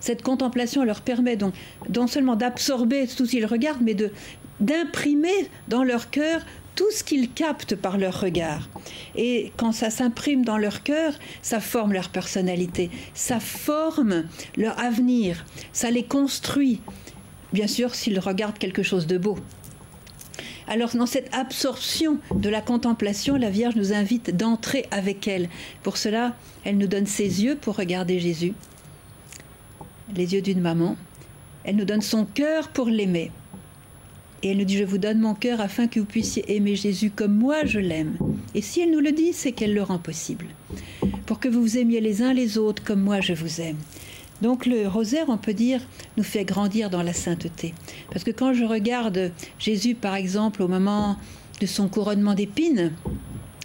cette 0.04 0.22
contemplation 0.22 0.84
leur 0.84 1.00
permet 1.00 1.38
donc 1.38 1.54
non 1.96 2.08
seulement 2.08 2.36
d'absorber 2.36 3.08
tout 3.08 3.26
ce 3.26 3.32
qu'ils 3.32 3.46
regardent, 3.46 3.84
mais 3.84 3.94
de 3.94 4.12
d'imprimer 4.60 5.50
dans 5.70 5.86
leur 5.86 6.10
cœur 6.10 6.42
tout 6.76 6.92
ce 6.92 7.06
qu'ils 7.06 7.32
captent 7.32 7.78
par 7.78 7.98
leur 7.98 8.20
regard. 8.20 8.68
Et 9.16 9.54
quand 9.56 9.72
ça 9.72 9.90
s'imprime 9.90 10.44
dans 10.44 10.58
leur 10.58 10.84
cœur, 10.84 11.14
ça 11.42 11.62
forme 11.62 11.94
leur 11.94 12.10
personnalité, 12.10 12.92
ça 13.14 13.40
forme 13.40 14.26
leur 14.58 14.78
avenir, 14.78 15.46
ça 15.72 15.90
les 15.90 16.04
construit, 16.04 16.82
bien 17.54 17.68
sûr 17.68 17.96
s'ils 17.96 18.20
regardent 18.20 18.58
quelque 18.58 18.84
chose 18.84 19.08
de 19.08 19.18
beau. 19.18 19.38
Alors 20.68 20.98
dans 20.98 21.06
cette 21.06 21.34
absorption 21.34 22.20
de 22.36 22.50
la 22.50 22.60
contemplation, 22.60 23.38
la 23.38 23.50
Vierge 23.50 23.76
nous 23.78 23.94
invite 23.94 24.36
d'entrer 24.36 24.86
avec 24.92 25.30
elle. 25.30 25.48
Pour 25.82 25.96
cela, 25.96 26.36
elle 26.66 26.78
nous 26.78 26.88
donne 26.88 27.08
ses 27.08 27.42
yeux 27.46 27.56
pour 27.56 27.78
regarder 27.78 28.20
Jésus 28.20 28.54
les 30.18 30.34
yeux 30.34 30.42
d'une 30.42 30.62
maman. 30.62 30.96
Elle 31.64 31.76
nous 31.76 31.86
donne 31.86 32.02
son 32.02 32.26
cœur 32.26 32.70
pour 32.70 32.88
l'aimer. 32.88 33.32
Et 34.42 34.50
elle 34.50 34.58
nous 34.58 34.66
dit, 34.66 34.78
je 34.78 34.84
vous 34.84 34.98
donne 34.98 35.20
mon 35.20 35.36
cœur 35.36 35.62
afin 35.62 35.88
que 35.88 36.02
vous 36.02 36.06
puissiez 36.06 36.56
aimer 36.56 36.76
Jésus 36.76 37.10
comme 37.10 37.34
moi 37.34 37.64
je 37.66 37.80
l'aime. 37.80 38.18
Et 38.54 38.62
si 38.62 38.82
elle 38.82 38.92
nous 38.92 39.00
le 39.00 39.14
dit, 39.14 39.32
c'est 39.32 39.54
qu'elle 39.54 39.74
le 39.74 39.84
rend 39.84 40.00
possible. 40.00 40.48
Pour 41.26 41.40
que 41.40 41.48
vous 41.48 41.62
vous 41.62 41.78
aimiez 41.78 42.02
les 42.02 42.22
uns 42.22 42.34
les 42.34 42.58
autres 42.58 42.84
comme 42.84 43.02
moi 43.02 43.22
je 43.22 43.34
vous 43.34 43.62
aime. 43.62 43.78
Donc 44.42 44.66
le 44.66 44.88
rosaire, 44.90 45.26
on 45.30 45.38
peut 45.38 45.54
dire, 45.54 45.80
nous 46.18 46.24
fait 46.24 46.44
grandir 46.44 46.90
dans 46.90 47.04
la 47.04 47.14
sainteté. 47.14 47.74
Parce 48.12 48.26
que 48.26 48.32
quand 48.32 48.54
je 48.54 48.66
regarde 48.66 49.32
Jésus, 49.58 49.96
par 49.96 50.16
exemple, 50.16 50.62
au 50.62 50.68
moment 50.68 51.18
de 51.62 51.66
son 51.66 51.88
couronnement 51.88 52.34
d'épines, 52.34 52.92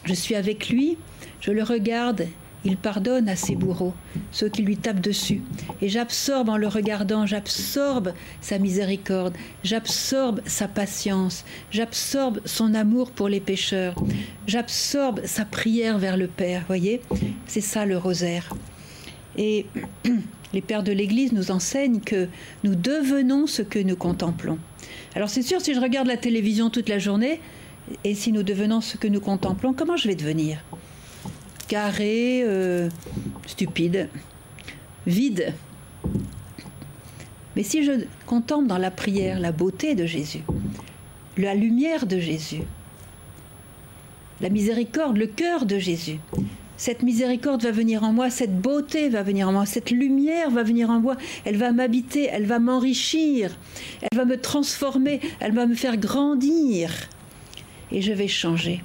je 0.04 0.14
suis 0.14 0.36
avec 0.36 0.68
lui, 0.68 0.96
je 1.40 1.50
le 1.50 1.64
regarde 1.64 2.28
il 2.64 2.76
pardonne 2.76 3.28
à 3.28 3.36
ses 3.36 3.54
bourreaux, 3.54 3.94
ceux 4.32 4.48
qui 4.48 4.62
lui 4.62 4.76
tapent 4.76 5.00
dessus. 5.00 5.42
Et 5.80 5.88
j'absorbe 5.88 6.48
en 6.48 6.56
le 6.56 6.68
regardant, 6.68 7.26
j'absorbe 7.26 8.12
sa 8.40 8.58
miséricorde, 8.58 9.34
j'absorbe 9.62 10.40
sa 10.46 10.68
patience, 10.68 11.44
j'absorbe 11.70 12.40
son 12.44 12.74
amour 12.74 13.10
pour 13.10 13.28
les 13.28 13.40
pécheurs, 13.40 13.94
j'absorbe 14.46 15.24
sa 15.24 15.44
prière 15.44 15.98
vers 15.98 16.16
le 16.16 16.26
Père. 16.26 16.64
Voyez, 16.66 17.00
c'est 17.46 17.60
ça 17.60 17.86
le 17.86 17.96
rosaire. 17.96 18.54
Et 19.36 19.66
les 20.52 20.60
pères 20.60 20.82
de 20.82 20.92
l'Église 20.92 21.32
nous 21.32 21.50
enseignent 21.50 22.00
que 22.00 22.28
nous 22.64 22.74
devenons 22.74 23.46
ce 23.46 23.62
que 23.62 23.78
nous 23.78 23.96
contemplons. 23.96 24.58
Alors 25.14 25.30
c'est 25.30 25.42
sûr, 25.42 25.60
si 25.60 25.74
je 25.74 25.80
regarde 25.80 26.08
la 26.08 26.16
télévision 26.16 26.70
toute 26.70 26.88
la 26.88 26.98
journée, 26.98 27.40
et 28.04 28.14
si 28.14 28.32
nous 28.32 28.42
devenons 28.42 28.80
ce 28.80 28.96
que 28.96 29.08
nous 29.08 29.20
contemplons, 29.20 29.72
comment 29.72 29.96
je 29.96 30.08
vais 30.08 30.14
devenir? 30.14 30.58
Carré, 31.68 32.42
euh, 32.44 32.88
stupide, 33.46 34.08
vide. 35.06 35.54
Mais 37.54 37.62
si 37.62 37.84
je 37.84 37.92
contemple 38.26 38.66
dans 38.66 38.78
la 38.78 38.90
prière 38.90 39.38
la 39.38 39.52
beauté 39.52 39.94
de 39.94 40.06
Jésus, 40.06 40.42
la 41.36 41.54
lumière 41.54 42.06
de 42.06 42.18
Jésus, 42.18 42.62
la 44.40 44.48
miséricorde, 44.48 45.16
le 45.16 45.26
cœur 45.26 45.66
de 45.66 45.78
Jésus, 45.78 46.18
cette 46.76 47.02
miséricorde 47.02 47.62
va 47.64 47.72
venir 47.72 48.04
en 48.04 48.12
moi, 48.12 48.30
cette 48.30 48.60
beauté 48.60 49.08
va 49.08 49.24
venir 49.24 49.48
en 49.48 49.52
moi, 49.52 49.66
cette 49.66 49.90
lumière 49.90 50.50
va 50.50 50.62
venir 50.62 50.90
en 50.90 51.00
moi, 51.00 51.16
elle 51.44 51.56
va 51.56 51.72
m'habiter, 51.72 52.28
elle 52.30 52.46
va 52.46 52.60
m'enrichir, 52.60 53.58
elle 54.00 54.16
va 54.16 54.24
me 54.24 54.40
transformer, 54.40 55.20
elle 55.40 55.52
va 55.52 55.66
me 55.66 55.74
faire 55.74 55.96
grandir. 55.96 56.92
Et 57.90 58.00
je 58.00 58.12
vais 58.12 58.28
changer. 58.28 58.84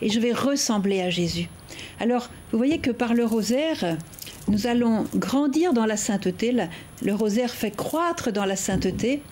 Et 0.00 0.08
je 0.08 0.18
vais 0.20 0.32
ressembler 0.32 1.02
à 1.02 1.10
Jésus. 1.10 1.48
Alors, 2.00 2.30
vous 2.52 2.58
voyez 2.58 2.78
que 2.78 2.90
par 2.90 3.14
le 3.14 3.24
rosaire, 3.24 3.96
nous 4.48 4.66
allons 4.66 5.06
grandir 5.14 5.72
dans 5.72 5.86
la 5.86 5.96
sainteté. 5.96 6.54
Le 7.02 7.14
rosaire 7.14 7.50
fait 7.50 7.70
croître 7.70 8.32
dans 8.32 8.44
la 8.44 8.56
sainteté. 8.56 9.22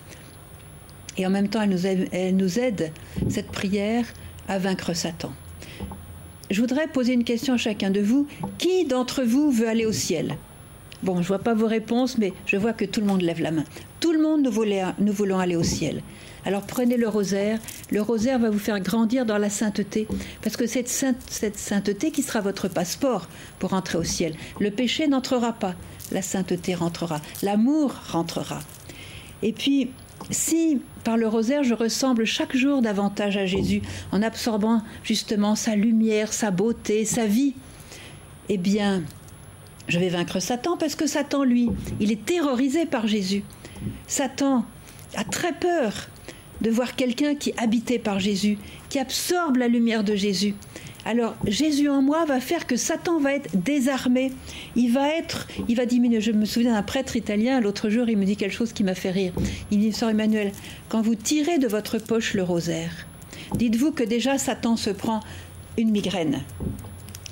Et 1.17 1.27
en 1.27 1.31
même 1.31 1.49
temps, 1.49 1.63
elle 1.63 2.37
nous 2.37 2.59
aide, 2.59 2.93
cette 3.29 3.51
prière, 3.53 4.07
à 4.49 4.59
vaincre 4.59 4.95
Satan. 4.95 5.33
Je 6.51 6.61
voudrais 6.61 6.89
poser 6.89 7.13
une 7.13 7.25
question 7.25 7.55
à 7.55 7.59
chacun 7.59 7.91
de 7.91 8.01
vous. 8.01 8.27
Qui 8.59 8.85
d'entre 8.85 9.23
vous 9.23 9.51
veut 9.51 9.69
aller 9.69 9.87
au 9.87 9.93
ciel? 9.93 10.37
Bon, 11.05 11.21
je 11.21 11.29
vois 11.29 11.39
pas 11.39 11.53
vos 11.53 11.67
réponses, 11.67 12.17
mais 12.17 12.33
je 12.47 12.57
vois 12.57 12.73
que 12.73 12.87
tout 12.87 13.01
le 13.01 13.07
monde 13.07 13.21
lève 13.21 13.43
la 13.43 13.51
main. 13.51 13.65
Tout 14.01 14.13
le 14.13 14.23
monde, 14.23 14.43
nous, 14.43 15.05
nous 15.05 15.13
voulons 15.13 15.39
aller 15.39 15.55
au 15.55 15.63
ciel. 15.63 16.03
Alors 16.47 16.63
prenez 16.63 16.97
le 16.97 17.09
rosaire. 17.09 17.59
Le 17.91 18.01
rosaire 18.01 18.39
va 18.39 18.49
vous 18.49 18.59
faire 18.59 18.81
grandir 18.81 19.27
dans 19.27 19.37
la 19.37 19.51
sainteté, 19.51 20.09
parce 20.41 20.57
que 20.57 20.67
c'est 20.67 20.89
cette 20.89 21.59
sainteté 21.59 22.11
qui 22.11 22.23
sera 22.23 22.41
votre 22.41 22.69
passeport 22.69 23.29
pour 23.59 23.75
entrer 23.75 23.99
au 23.99 24.03
ciel. 24.03 24.35
Le 24.61 24.71
péché 24.71 25.07
n'entrera 25.07 25.53
pas, 25.53 25.75
la 26.11 26.23
sainteté 26.23 26.75
rentrera, 26.75 27.21
l'amour 27.43 27.95
rentrera. 28.11 28.61
Et 29.43 29.53
puis, 29.53 29.91
si 30.31 30.81
par 31.03 31.19
le 31.19 31.29
rosaire 31.29 31.65
je 31.65 31.75
ressemble 31.75 32.25
chaque 32.25 32.57
jour 32.57 32.81
davantage 32.81 33.37
à 33.37 33.45
Jésus, 33.45 33.83
en 34.11 34.23
absorbant 34.23 34.83
justement 35.03 35.55
sa 35.55 35.77
lumière, 35.77 36.33
sa 36.33 36.51
beauté, 36.51 37.05
sa 37.05 37.27
vie, 37.27 37.55
eh 38.49 38.57
bien, 38.57 39.03
je 39.89 39.99
vais 39.99 40.09
vaincre 40.09 40.41
Satan 40.41 40.77
parce 40.77 40.95
que 40.95 41.07
Satan, 41.07 41.45
lui, 41.45 41.69
il 42.01 42.11
est 42.11 42.25
terrorisé 42.25 42.87
par 42.87 43.07
Jésus. 43.07 43.43
Satan 44.07 44.65
a 45.15 45.25
très 45.25 45.53
peur 45.53 46.09
de 46.61 46.71
voir 46.71 46.97
quelqu'un 46.97 47.35
qui 47.35 47.51
est 47.51 47.61
habité 47.61 47.99
par 47.99 48.21
Jésus, 48.21 48.59
qui 48.89 48.99
absorbe 48.99 49.57
la 49.57 49.69
lumière 49.69 50.05
de 50.05 50.15
Jésus. 50.15 50.55
Alors 51.05 51.37
Jésus 51.47 51.91
en 51.91 52.01
moi 52.01 52.25
va 52.25 52.41
faire 52.41 52.67
que 52.67 52.77
Satan 52.77 53.21
va 53.21 53.35
être 53.35 53.51
désarmé. 53.55 54.33
Il 54.75 54.93
va 54.93 55.09
être, 55.09 55.47
il 55.69 55.77
va 55.77 55.85
diminuer. 55.85 56.23
Je 56.23 56.33
me 56.33 56.47
souviens 56.47 56.73
d'un 56.73 56.83
prêtre 56.83 57.17
italien 57.17 57.61
l'autre 57.61 57.91
jour, 57.91 58.09
il 58.09 58.17
me 58.17 58.25
dit 58.25 58.37
quelque 58.37 58.55
chose 58.55 58.73
qui 58.73 58.85
m'a 58.85 58.95
fait 58.95 59.11
rire. 59.11 59.35
Il 59.71 59.81
dit, 59.81 59.93
Sœur 59.93 60.09
Emmanuel, 60.09 60.53
quand 60.89 61.03
vous 61.03 61.15
tirez 61.15 61.59
de 61.59 61.69
votre 61.69 61.99
poche 61.99 62.33
le 62.33 62.43
rosaire, 62.43 63.07
dites-vous 63.57 63.93
que 63.93 64.05
déjà 64.05 64.39
Satan 64.39 64.77
se 64.77 64.91
prend 64.91 65.21
une 65.77 65.91
migraine. 65.91 66.43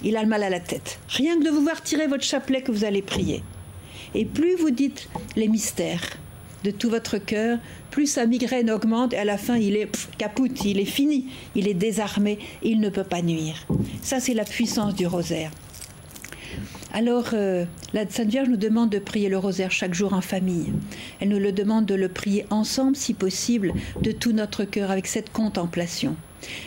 Il 0.05 0.17
a 0.17 0.23
le 0.23 0.29
mal 0.29 0.43
à 0.43 0.51
la 0.51 0.61
tête. 0.61 0.99
Rien 1.09 1.39
que 1.39 1.45
de 1.45 1.51
vous 1.51 1.63
voir 1.63 1.83
tirer 1.83 2.07
votre 2.07 2.25
chapelet 2.25 2.63
que 2.63 2.73
vous 2.73 2.85
allez 2.85 3.03
prier. 3.03 3.43
Et 4.15 4.25
plus 4.25 4.57
vous 4.57 4.71
dites 4.71 5.09
les 5.37 5.49
mystères, 5.49 6.19
de 6.65 6.71
tout 6.71 6.91
votre 6.91 7.19
cœur, 7.19 7.59
plus 7.91 8.07
sa 8.07 8.27
migraine 8.27 8.71
augmente 8.71 9.13
et 9.13 9.19
à 9.19 9.25
la 9.25 9.39
fin 9.39 9.57
il 9.57 9.77
est 9.77 9.89
capoute, 10.19 10.65
il 10.65 10.81
est 10.81 10.85
fini, 10.85 11.27
il 11.55 11.69
est 11.69 11.75
désarmé, 11.75 12.39
il 12.63 12.81
ne 12.81 12.89
peut 12.89 13.05
pas 13.05 13.23
nuire. 13.23 13.67
Ça 14.03 14.21
c'est 14.21 14.35
la 14.35 14.45
puissance 14.45 14.95
du 14.95 15.07
rosaire. 15.07 15.51
Alors, 16.95 17.31
euh, 17.33 17.65
la 17.95 18.09
Sainte 18.09 18.29
Vierge 18.29 18.51
nous 18.51 18.59
demande 18.59 18.91
de 18.91 18.99
prier 18.99 19.31
le 19.31 19.39
rosaire 19.39 19.71
chaque 19.71 19.95
jour 19.95 20.13
en 20.13 20.21
famille. 20.21 20.75
Elle 21.21 21.31
nous 21.31 21.39
le 21.39 21.51
demande 21.51 21.87
de 21.87 21.95
le 21.95 22.11
prier 22.11 22.45
ensemble, 22.51 22.97
si 22.97 23.15
possible, 23.15 23.73
de 24.03 24.13
tout 24.13 24.33
notre 24.33 24.65
cœur, 24.65 24.91
avec 24.91 25.07
cette 25.07 25.33
contemplation. 25.33 26.17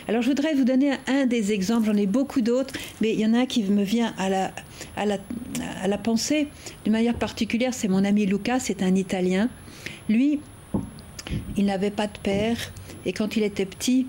Alors, 0.08 0.22
je 0.22 0.28
voudrais 0.28 0.54
vous 0.54 0.64
donner 0.64 0.92
un 1.06 1.26
des 1.26 1.52
exemples, 1.52 1.86
j'en 1.86 1.96
ai 1.96 2.06
beaucoup 2.06 2.40
d'autres, 2.40 2.74
mais 3.00 3.12
il 3.12 3.20
y 3.20 3.26
en 3.26 3.34
a 3.34 3.40
un 3.40 3.46
qui 3.46 3.62
me 3.64 3.82
vient 3.82 4.14
à 4.18 4.28
la, 4.28 4.52
à 4.96 5.06
la, 5.06 5.18
à 5.82 5.88
la 5.88 5.98
pensée 5.98 6.48
d'une 6.84 6.92
manière 6.92 7.14
particulière, 7.14 7.74
c'est 7.74 7.88
mon 7.88 8.04
ami 8.04 8.26
Luca, 8.26 8.58
c'est 8.58 8.82
un 8.82 8.94
Italien. 8.94 9.48
Lui, 10.08 10.40
il 11.56 11.66
n'avait 11.66 11.90
pas 11.90 12.06
de 12.06 12.18
père 12.22 12.56
et 13.04 13.12
quand 13.12 13.36
il 13.36 13.42
était 13.42 13.66
petit, 13.66 14.06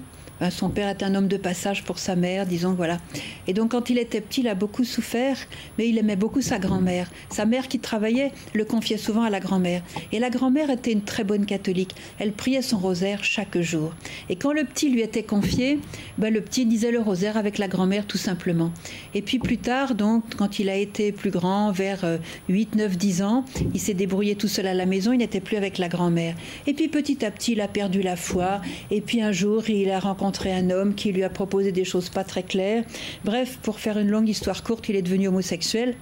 son 0.52 0.70
père 0.70 0.90
était 0.90 1.06
un 1.06 1.16
homme 1.16 1.28
de 1.28 1.38
passage 1.38 1.84
pour 1.84 2.00
sa 2.00 2.16
mère, 2.16 2.46
disons, 2.46 2.74
voilà. 2.74 3.00
Et 3.48 3.54
donc, 3.54 3.72
quand 3.72 3.90
il 3.90 3.98
était 3.98 4.22
petit, 4.22 4.42
il 4.42 4.48
a 4.48 4.56
beaucoup 4.56 4.84
souffert, 4.84 5.38
mais 5.78 5.90
il 5.90 5.98
aimait 5.98 6.16
beaucoup 6.16 6.42
sa 6.42 6.60
grand-mère. 6.60 7.10
Sa 7.30 7.46
mère 7.46 7.68
qui 7.68 7.80
travaillait 7.80 8.32
le 8.54 8.66
confiait 8.66 8.98
souvent 8.98 9.24
à 9.24 9.30
la 9.30 9.40
grand-mère. 9.40 9.82
Et 10.12 10.20
la 10.20 10.30
grand-mère 10.30 10.70
était 10.70 10.92
une 10.92 11.02
très 11.02 11.24
bonne 11.24 11.46
catholique. 11.46 11.96
Elle 12.20 12.34
priait 12.34 12.62
son 12.62 12.78
rosaire 12.78 13.24
chaque 13.24 13.60
jour. 13.60 13.94
Et 14.30 14.36
quand 14.36 14.54
le 14.54 14.64
petit 14.64 14.90
lui 14.90 15.02
était 15.02 15.24
confié, 15.24 15.80
ben, 16.18 16.34
le 16.34 16.42
petit 16.42 16.66
disait 16.66 16.92
le 16.92 17.00
rosaire 17.00 17.38
avec 17.38 17.58
la 17.58 17.68
grand-mère 17.68 18.06
tout 18.06 18.18
simplement. 18.18 18.72
Et 19.16 19.22
puis 19.22 19.40
plus 19.40 19.58
tard, 19.58 19.96
donc, 19.96 20.24
quand 20.36 20.60
il 20.60 20.70
a 20.70 20.76
été 20.76 21.12
plus 21.12 21.32
grand, 21.32 21.72
vers 21.72 22.06
8, 22.50 22.76
9, 22.76 22.98
10 22.98 23.22
ans, 23.24 23.46
il 23.74 23.80
s'est 23.80 23.94
débrouillé 23.94 24.36
tout 24.36 24.48
seul 24.48 24.68
à 24.68 24.74
la 24.74 24.86
maison, 24.86 25.14
il 25.14 25.18
n'était 25.18 25.40
plus 25.40 25.58
avec 25.58 25.78
la 25.78 25.88
grand-mère. 25.88 26.36
Et 26.68 26.74
puis 26.74 26.88
petit 26.88 27.26
à 27.26 27.32
petit, 27.32 27.54
il 27.54 27.62
a 27.62 27.68
perdu 27.68 28.02
la 28.02 28.16
foi. 28.16 28.62
Et 28.92 29.02
puis 29.02 29.22
un 29.22 29.32
jour, 29.32 29.68
il 29.70 29.90
a 29.90 30.00
rencontré 30.00 30.27
un 30.52 30.70
homme 30.70 30.96
qui 30.96 31.12
lui 31.12 31.24
a 31.24 31.30
proposé 31.30 31.72
des 31.72 31.86
choses 31.86 32.10
pas 32.10 32.24
très 32.24 32.44
claires. 32.44 32.84
Bref, 33.24 33.60
pour 33.62 33.80
faire 33.80 33.98
une 33.98 34.10
longue 34.10 34.30
histoire 34.30 34.64
courte, 34.64 34.88
il 34.90 34.96
est 34.96 35.02
devenu 35.02 35.28
homosexuel. 35.28 35.96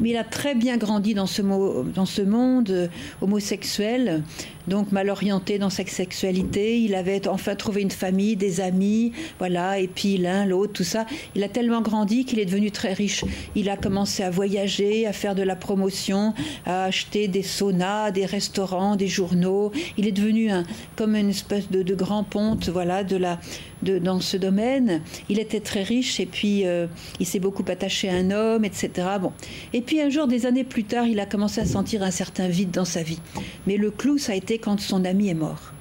Mais 0.00 0.10
il 0.10 0.16
a 0.16 0.24
très 0.24 0.54
bien 0.54 0.76
grandi 0.76 1.14
dans 1.14 1.26
ce, 1.26 1.42
monde 1.42 2.70
euh, 2.70 2.88
homosexuel, 3.20 4.22
donc 4.68 4.92
mal 4.92 5.10
orienté 5.10 5.58
dans 5.58 5.70
sa 5.70 5.84
sexualité. 5.86 6.80
Il 6.80 6.94
avait 6.94 7.28
enfin 7.28 7.54
trouvé 7.54 7.82
une 7.82 7.90
famille, 7.90 8.36
des 8.36 8.60
amis, 8.60 9.12
voilà, 9.38 9.78
et 9.78 9.88
puis 9.88 10.16
l'un, 10.16 10.44
l'autre, 10.44 10.72
tout 10.72 10.84
ça. 10.84 11.06
Il 11.34 11.42
a 11.42 11.48
tellement 11.48 11.80
grandi 11.80 12.24
qu'il 12.24 12.38
est 12.38 12.44
devenu 12.44 12.70
très 12.70 12.92
riche. 12.92 13.24
Il 13.54 13.68
a 13.70 13.76
commencé 13.76 14.22
à 14.22 14.30
voyager, 14.30 15.06
à 15.06 15.12
faire 15.12 15.34
de 15.34 15.42
la 15.42 15.56
promotion, 15.56 16.34
à 16.64 16.84
acheter 16.84 17.28
des 17.28 17.42
saunas, 17.42 18.10
des 18.10 18.26
restaurants, 18.26 18.96
des 18.96 19.08
journaux. 19.08 19.72
Il 19.96 20.06
est 20.06 20.12
devenu 20.12 20.50
un, 20.50 20.64
comme 20.96 21.14
une 21.14 21.30
espèce 21.30 21.70
de, 21.70 21.94
grand 21.94 22.24
ponte, 22.24 22.68
voilà, 22.68 23.04
de 23.04 23.16
la, 23.16 23.38
de, 23.82 23.98
dans 23.98 24.20
ce 24.20 24.36
domaine. 24.36 25.02
Il 25.28 25.38
était 25.38 25.60
très 25.60 25.82
riche 25.82 26.20
et 26.20 26.26
puis 26.26 26.66
euh, 26.66 26.86
il 27.20 27.26
s'est 27.26 27.38
beaucoup 27.38 27.64
attaché 27.68 28.08
à 28.08 28.14
un 28.14 28.30
homme, 28.30 28.64
etc. 28.64 28.90
Bon. 29.20 29.32
Et 29.72 29.80
puis 29.80 30.00
un 30.00 30.10
jour, 30.10 30.26
des 30.26 30.46
années 30.46 30.64
plus 30.64 30.84
tard, 30.84 31.06
il 31.06 31.20
a 31.20 31.26
commencé 31.26 31.60
à 31.60 31.66
sentir 31.66 32.02
un 32.02 32.10
certain 32.10 32.48
vide 32.48 32.70
dans 32.70 32.84
sa 32.84 33.02
vie. 33.02 33.20
Mais 33.66 33.76
le 33.76 33.90
clou, 33.90 34.18
ça 34.18 34.32
a 34.32 34.34
été 34.34 34.55
quand 34.58 34.80
son 34.80 35.04
ami 35.04 35.28
est 35.28 35.34
mort. 35.34 35.72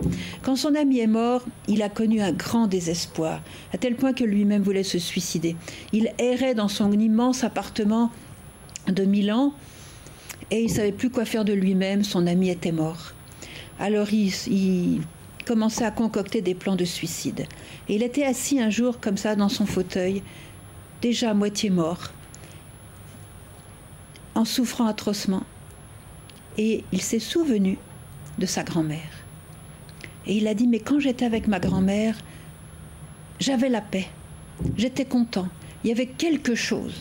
Quand 0.41 0.55
son 0.55 0.75
ami 0.75 1.00
est 1.00 1.08
mort, 1.08 1.44
il 1.67 1.82
a 1.82 1.89
connu 1.89 2.22
un 2.22 2.32
grand 2.32 2.67
désespoir, 2.67 3.41
à 3.74 3.77
tel 3.77 3.96
point 3.96 4.13
que 4.13 4.24
lui-même 4.24 4.62
voulait 4.62 4.84
se 4.84 5.00
suicider. 5.00 5.55
Il 5.94 6.13
errait 6.17 6.55
dans 6.55 6.67
son 6.67 6.91
immense 6.91 7.44
appartement 7.44 8.12
de 8.88 9.03
Milan 9.03 9.53
et 10.51 10.63
il 10.63 10.70
savait 10.70 10.91
plus 10.91 11.10
quoi 11.10 11.25
faire 11.25 11.46
de 11.46 11.53
lui-même. 11.53 12.03
Son 12.03 12.27
ami 12.27 12.50
était 12.50 12.72
mort. 12.72 13.13
Alors 13.79 14.13
il, 14.13 14.32
il 14.48 15.01
commençait 15.46 15.86
à 15.86 15.91
concocter 15.91 16.41
des 16.41 16.55
plans 16.55 16.75
de 16.75 16.86
suicide. 16.86 17.46
Et 17.88 17.96
il 17.96 18.03
était 18.03 18.25
assis 18.25 18.60
un 18.60 18.70
jour 18.70 19.00
comme 19.00 19.17
ça 19.17 19.36
dans 19.36 19.50
son 19.50 19.65
fauteuil, 19.65 20.24
déjà 21.01 21.32
à 21.32 21.34
moitié 21.34 21.70
mort, 21.70 22.12
en 24.34 24.46
souffrant 24.46 24.88
atrocement. 24.88 25.44
Et 26.58 26.84
il 26.91 27.01
s'est 27.01 27.20
souvenu 27.20 27.77
de 28.38 28.46
sa 28.46 28.63
grand-mère. 28.63 29.25
Et 30.27 30.38
il 30.38 30.48
a 30.48 30.54
dit, 30.54 30.68
mais 30.68 30.80
quand 30.80 31.00
j'étais 31.00 31.25
avec 31.25 31.48
ma 31.48 31.60
grand-mère, 31.60 32.18
j'avais 33.39 33.70
la 33.70 33.82
paix, 33.82 34.08
j'étais 34.77 35.06
content, 35.06 35.48
il 35.84 35.89
y 35.89 35.94
avait 35.94 36.08
quelque 36.08 36.56
chose. 36.56 36.96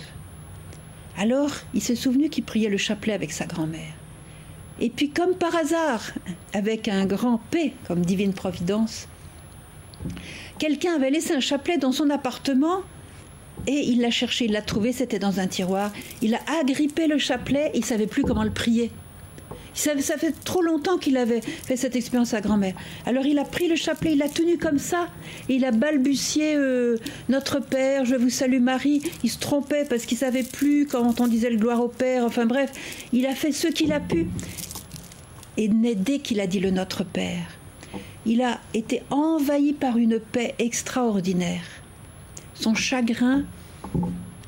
Alors, 1.16 1.50
il 1.72 1.80
s'est 1.80 1.94
souvenu 1.94 2.28
qu'il 2.28 2.44
priait 2.44 2.68
le 2.68 2.76
chapelet 2.76 3.12
avec 3.12 3.32
sa 3.32 3.46
grand-mère. 3.46 3.94
Et 4.80 4.90
puis, 4.90 5.10
comme 5.10 5.36
par 5.36 5.54
hasard, 5.54 6.02
avec 6.52 6.88
un 6.88 7.06
grand 7.06 7.38
P 7.50 7.72
comme 7.86 8.04
divine 8.04 8.32
providence, 8.32 9.08
quelqu'un 10.58 10.96
avait 10.96 11.10
laissé 11.10 11.32
un 11.32 11.40
chapelet 11.40 11.78
dans 11.78 11.92
son 11.92 12.10
appartement 12.10 12.80
et 13.66 13.80
il 13.88 14.00
l'a 14.00 14.10
cherché, 14.10 14.46
il 14.46 14.52
l'a 14.52 14.62
trouvé, 14.62 14.92
c'était 14.92 15.20
dans 15.20 15.38
un 15.38 15.46
tiroir. 15.46 15.92
Il 16.20 16.34
a 16.34 16.40
agrippé 16.60 17.06
le 17.06 17.18
chapelet, 17.18 17.70
il 17.74 17.84
savait 17.84 18.08
plus 18.08 18.22
comment 18.22 18.44
le 18.44 18.50
prier. 18.50 18.90
Ça, 19.74 20.16
fait 20.16 20.32
trop 20.44 20.62
longtemps 20.62 20.98
qu'il 20.98 21.16
avait 21.16 21.40
fait 21.40 21.76
cette 21.76 21.96
expérience 21.96 22.32
à 22.32 22.40
grand-mère. 22.40 22.74
Alors 23.06 23.26
il 23.26 23.38
a 23.38 23.44
pris 23.44 23.68
le 23.68 23.74
chapelet, 23.74 24.12
il 24.12 24.18
l'a 24.18 24.28
tenu 24.28 24.56
comme 24.56 24.78
ça, 24.78 25.08
et 25.48 25.54
il 25.54 25.64
a 25.64 25.72
balbutié 25.72 26.54
euh, 26.56 26.96
Notre 27.28 27.58
Père, 27.58 28.04
je 28.04 28.14
vous 28.14 28.30
salue 28.30 28.60
Marie. 28.60 29.02
Il 29.24 29.30
se 29.30 29.38
trompait 29.38 29.84
parce 29.84 30.06
qu'il 30.06 30.16
savait 30.16 30.44
plus 30.44 30.86
quand 30.86 31.20
on 31.20 31.26
disait 31.26 31.50
le 31.50 31.56
gloire 31.56 31.80
au 31.80 31.88
Père. 31.88 32.24
Enfin 32.24 32.46
bref, 32.46 32.70
il 33.12 33.26
a 33.26 33.34
fait 33.34 33.52
ce 33.52 33.66
qu'il 33.66 33.92
a 33.92 34.00
pu. 34.00 34.28
Et 35.56 35.68
dès 35.68 36.20
qu'il 36.20 36.40
a 36.40 36.46
dit 36.46 36.60
le 36.60 36.70
Notre 36.70 37.04
Père, 37.04 37.58
il 38.26 38.42
a 38.42 38.60
été 38.72 39.02
envahi 39.10 39.72
par 39.72 39.98
une 39.98 40.18
paix 40.18 40.54
extraordinaire. 40.58 41.64
Son 42.54 42.74
chagrin 42.74 43.44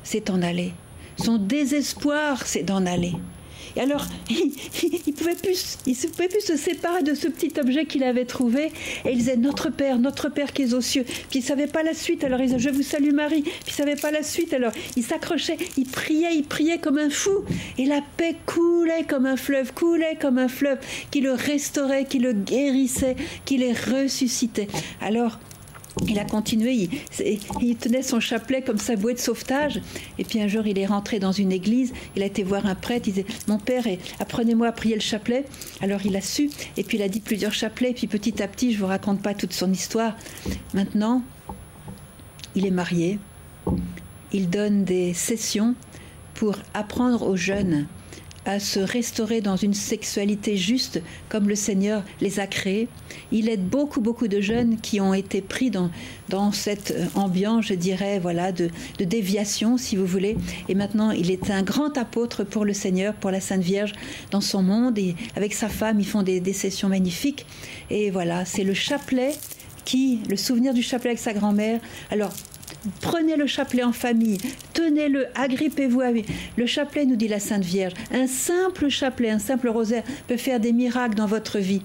s'est 0.03 0.31
en 0.31 0.41
allé. 0.41 0.73
Son 1.17 1.37
désespoir 1.37 2.45
s'est 2.45 2.63
d'en 2.63 2.85
aller. 2.85 3.13
Et 3.77 3.79
alors, 3.79 4.05
il, 4.29 4.51
il, 5.05 5.13
pouvait 5.13 5.35
plus, 5.35 5.77
ne 5.85 6.09
pouvait 6.09 6.27
plus 6.27 6.41
se 6.41 6.57
séparer 6.57 7.03
de 7.03 7.13
ce 7.13 7.27
petit 7.27 7.53
objet 7.59 7.85
qu'il 7.85 8.03
avait 8.03 8.25
trouvé. 8.25 8.71
Et 9.05 9.11
il 9.11 9.17
disait 9.17 9.37
Notre 9.37 9.69
Père, 9.69 9.99
Notre 9.99 10.29
Père 10.29 10.51
qui 10.51 10.63
est 10.63 10.73
aux 10.73 10.81
cieux. 10.81 11.03
Puis 11.03 11.39
il 11.39 11.41
ne 11.41 11.45
savait 11.45 11.67
pas 11.67 11.83
la 11.83 11.93
suite. 11.93 12.23
Alors 12.23 12.39
il 12.39 12.47
disait 12.47 12.59
Je 12.59 12.69
vous 12.69 12.81
salue 12.81 13.13
Marie. 13.13 13.43
Puis 13.43 13.53
il 13.67 13.71
ne 13.71 13.75
savait 13.75 13.95
pas 13.95 14.09
la 14.09 14.23
suite. 14.23 14.53
Alors 14.53 14.71
il 14.95 15.03
s'accrochait, 15.03 15.57
il 15.77 15.85
priait, 15.85 16.35
il 16.35 16.43
priait 16.43 16.79
comme 16.79 16.97
un 16.97 17.11
fou. 17.11 17.43
Et 17.77 17.85
la 17.85 18.01
paix 18.17 18.35
coulait 18.47 19.03
comme 19.07 19.27
un 19.27 19.37
fleuve, 19.37 19.73
coulait 19.73 20.17
comme 20.19 20.39
un 20.39 20.47
fleuve 20.47 20.79
qui 21.11 21.21
le 21.21 21.33
restaurait, 21.33 22.05
qui 22.05 22.17
le 22.17 22.33
guérissait, 22.33 23.15
qui 23.45 23.57
les 23.57 23.73
ressuscitait. 23.73 24.67
Alors, 25.01 25.39
il 26.07 26.19
a 26.19 26.25
continué, 26.25 26.73
il, 26.73 26.89
il, 27.61 27.75
tenait 27.75 28.01
son 28.01 28.19
chapelet 28.19 28.61
comme 28.61 28.77
sa 28.77 28.95
bouée 28.95 29.13
de 29.13 29.19
sauvetage. 29.19 29.81
Et 30.19 30.23
puis 30.23 30.41
un 30.41 30.47
jour, 30.47 30.67
il 30.67 30.77
est 30.77 30.85
rentré 30.85 31.19
dans 31.19 31.31
une 31.31 31.51
église, 31.51 31.93
il 32.15 32.23
a 32.23 32.25
été 32.25 32.43
voir 32.43 32.65
un 32.65 32.75
prêtre, 32.75 33.07
il 33.07 33.13
disait 33.13 33.25
Mon 33.47 33.57
père, 33.57 33.83
apprenez-moi 34.19 34.67
à 34.67 34.71
prier 34.71 34.95
le 34.95 35.01
chapelet. 35.01 35.45
Alors 35.81 36.05
il 36.05 36.15
a 36.15 36.21
su, 36.21 36.49
et 36.77 36.83
puis 36.83 36.97
il 36.97 37.03
a 37.03 37.09
dit 37.09 37.19
plusieurs 37.19 37.53
chapelets, 37.53 37.91
et 37.91 37.93
puis 37.93 38.07
petit 38.07 38.41
à 38.41 38.47
petit, 38.47 38.71
je 38.71 38.77
ne 38.77 38.81
vous 38.81 38.87
raconte 38.87 39.21
pas 39.21 39.33
toute 39.33 39.53
son 39.53 39.71
histoire. 39.71 40.15
Maintenant, 40.73 41.23
il 42.55 42.65
est 42.65 42.71
marié, 42.71 43.19
il 44.33 44.49
donne 44.49 44.83
des 44.83 45.13
sessions 45.13 45.75
pour 46.33 46.55
apprendre 46.73 47.27
aux 47.27 47.35
jeunes 47.35 47.87
à 48.47 48.59
se 48.61 48.79
restaurer 48.79 49.41
dans 49.41 49.57
une 49.57 49.73
sexualité 49.73 50.55
juste 50.55 51.01
comme 51.27 51.49
le 51.49 51.55
Seigneur 51.55 52.03
les 52.21 52.39
a 52.39 52.47
créés. 52.47 52.87
Il 53.31 53.49
aide 53.49 53.67
beaucoup, 53.67 53.99
beaucoup 53.99 54.29
de 54.29 54.39
jeunes 54.39 54.77
qui 54.79 55.01
ont 55.01 55.13
été 55.13 55.41
pris 55.41 55.69
dans, 55.69 55.91
dans 56.29 56.53
cette 56.53 56.95
ambiance, 57.13 57.65
je 57.65 57.73
dirais, 57.73 58.19
voilà, 58.19 58.53
de, 58.53 58.69
de 58.99 59.03
déviation, 59.03 59.77
si 59.77 59.97
vous 59.97 60.05
voulez. 60.05 60.37
Et 60.69 60.75
maintenant, 60.75 61.11
il 61.11 61.29
est 61.29 61.51
un 61.51 61.61
grand 61.61 61.97
apôtre 61.97 62.45
pour 62.45 62.63
le 62.63 62.73
Seigneur, 62.73 63.13
pour 63.13 63.31
la 63.31 63.41
Sainte 63.41 63.61
Vierge 63.61 63.91
dans 64.31 64.41
son 64.41 64.63
monde. 64.63 64.97
Et 64.97 65.15
avec 65.35 65.53
sa 65.53 65.67
femme, 65.67 65.99
ils 65.99 66.07
font 66.07 66.23
des, 66.23 66.39
des 66.39 66.53
sessions 66.53 66.87
magnifiques. 66.87 67.45
Et 67.89 68.11
voilà, 68.11 68.45
c'est 68.45 68.63
le 68.63 68.73
chapelet 68.73 69.33
qui, 69.83 70.19
le 70.29 70.37
souvenir 70.37 70.73
du 70.73 70.83
chapelet 70.83 71.11
avec 71.11 71.19
sa 71.19 71.33
grand-mère. 71.33 71.81
Alors, 72.11 72.31
Prenez 73.01 73.35
le 73.35 73.47
chapelet 73.47 73.83
en 73.83 73.91
famille, 73.91 74.37
tenez-le, 74.73 75.27
agrippez-vous 75.35 76.01
à 76.01 76.11
lui. 76.11 76.25
Le 76.57 76.65
chapelet, 76.65 77.05
nous 77.05 77.15
dit 77.15 77.27
la 77.27 77.39
Sainte 77.39 77.63
Vierge, 77.63 77.93
un 78.11 78.27
simple 78.27 78.89
chapelet, 78.89 79.29
un 79.29 79.39
simple 79.39 79.69
rosaire 79.69 80.03
peut 80.27 80.37
faire 80.37 80.59
des 80.59 80.73
miracles 80.73 81.15
dans 81.15 81.25
votre 81.25 81.59
vie, 81.59 81.81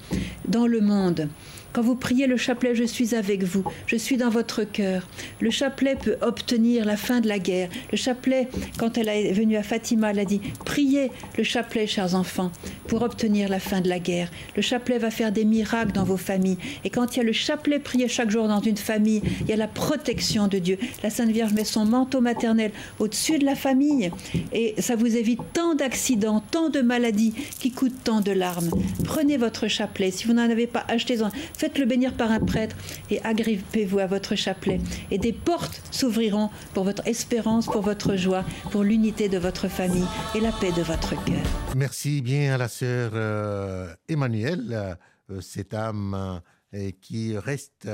dans 0.47 0.67
le 0.67 0.81
monde. 0.81 1.29
Quand 1.73 1.81
vous 1.81 1.95
priez 1.95 2.27
le 2.27 2.37
chapelet, 2.37 2.75
je 2.75 2.85
suis 2.85 3.15
avec 3.15 3.45
vous, 3.45 3.65
je 3.87 3.97
suis 3.97 4.19
dans 4.19 4.29
votre 4.29 4.63
cœur. 4.65 5.09
Le 5.41 5.51
chapelet 5.51 5.97
peut 5.97 6.17
obtenir 6.21 6.85
la 6.85 6.99
fin 6.99 7.21
de 7.21 7.29
la 7.29 7.39
guerre. 7.39 7.71
Le 7.91 7.97
chapelet, 7.97 8.49
quand 8.77 8.99
elle 8.99 9.09
est 9.09 9.33
venue 9.33 9.57
à 9.57 9.63
Fatima, 9.63 10.11
elle 10.11 10.19
a 10.19 10.25
dit 10.27 10.43
Priez 10.67 11.11
le 11.39 11.45
chapelet, 11.45 11.87
chers 11.87 12.15
enfants, 12.15 12.53
pour 12.89 13.01
obtenir 13.01 13.49
la 13.49 13.59
fin 13.59 13.81
de 13.81 13.89
la 13.89 13.99
guerre. 13.99 14.31
Le 14.55 14.61
chapelet 14.61 14.99
va 14.99 15.11
faire 15.11 15.33
des 15.33 15.47
miracles 15.47 15.93
dans 15.93 16.05
vos 16.05 16.19
familles. 16.19 16.59
Et 16.85 16.91
quand 16.91 17.17
il 17.17 17.21
y 17.21 17.21
a 17.21 17.25
le 17.25 17.33
chapelet 17.33 17.79
prié 17.79 18.07
chaque 18.07 18.31
jour 18.31 18.49
dans 18.49 18.61
une 18.61 18.77
famille, 18.77 19.23
il 19.41 19.49
y 19.49 19.53
a 19.53 19.57
la 19.57 19.69
protection 19.69 20.49
de 20.49 20.59
Dieu. 20.59 20.79
La 21.03 21.09
Sainte 21.09 21.31
Vierge 21.31 21.55
met 21.55 21.65
son 21.65 21.87
manteau 21.87 22.21
maternel 22.21 22.73
au-dessus 22.99 23.39
de 23.39 23.47
la 23.47 23.55
famille 23.55 24.11
et 24.53 24.75
ça 24.79 24.95
vous 24.95 25.17
évite 25.17 25.41
tant 25.55 25.75
d'accidents, 25.75 26.43
tant 26.51 26.69
de 26.69 26.83
maladies 26.83 27.33
qui 27.59 27.71
coûtent 27.71 28.05
tant 28.05 28.21
de 28.21 28.33
larmes. 28.33 28.69
Prenez 29.05 29.39
votre 29.39 29.69
chapelet. 29.69 30.11
Si 30.11 30.27
vous 30.27 30.35
n'en 30.35 30.51
avez 30.51 30.67
pas, 30.67 30.85
achetez-en 30.89 31.31
faites-le 31.63 31.87
bénir 31.87 32.13
par 32.15 32.33
un 32.33 32.41
prêtre 32.41 32.75
et 33.09 33.23
agrippez-vous 33.23 34.01
à 34.01 34.07
votre 34.07 34.35
chapelet. 34.35 34.81
Et 35.13 35.19
des 35.19 35.33
portes 35.33 35.81
s'ouvriront 35.93 36.51
pour 36.75 36.83
votre 36.83 37.07
espérance, 37.07 37.67
pour 37.67 37.83
votre 37.83 38.17
joie, 38.17 38.45
pour 38.73 38.83
l'unité 38.83 39.29
de 39.29 39.39
votre 39.39 39.69
famille 39.69 40.09
et 40.35 40.41
la 40.41 40.51
paix 40.51 40.73
de 40.73 40.83
votre 40.83 41.11
cœur. 41.25 41.45
Merci 41.77 42.21
bien 42.21 42.55
à 42.55 42.59
la 42.59 42.67
sœur 42.67 43.13
euh, 43.15 43.95
Emmanuel, 44.09 44.99
euh, 45.31 45.41
cette 45.41 45.73
âme 45.73 46.41
euh, 46.75 46.91
qui 47.01 47.39
reste 47.39 47.89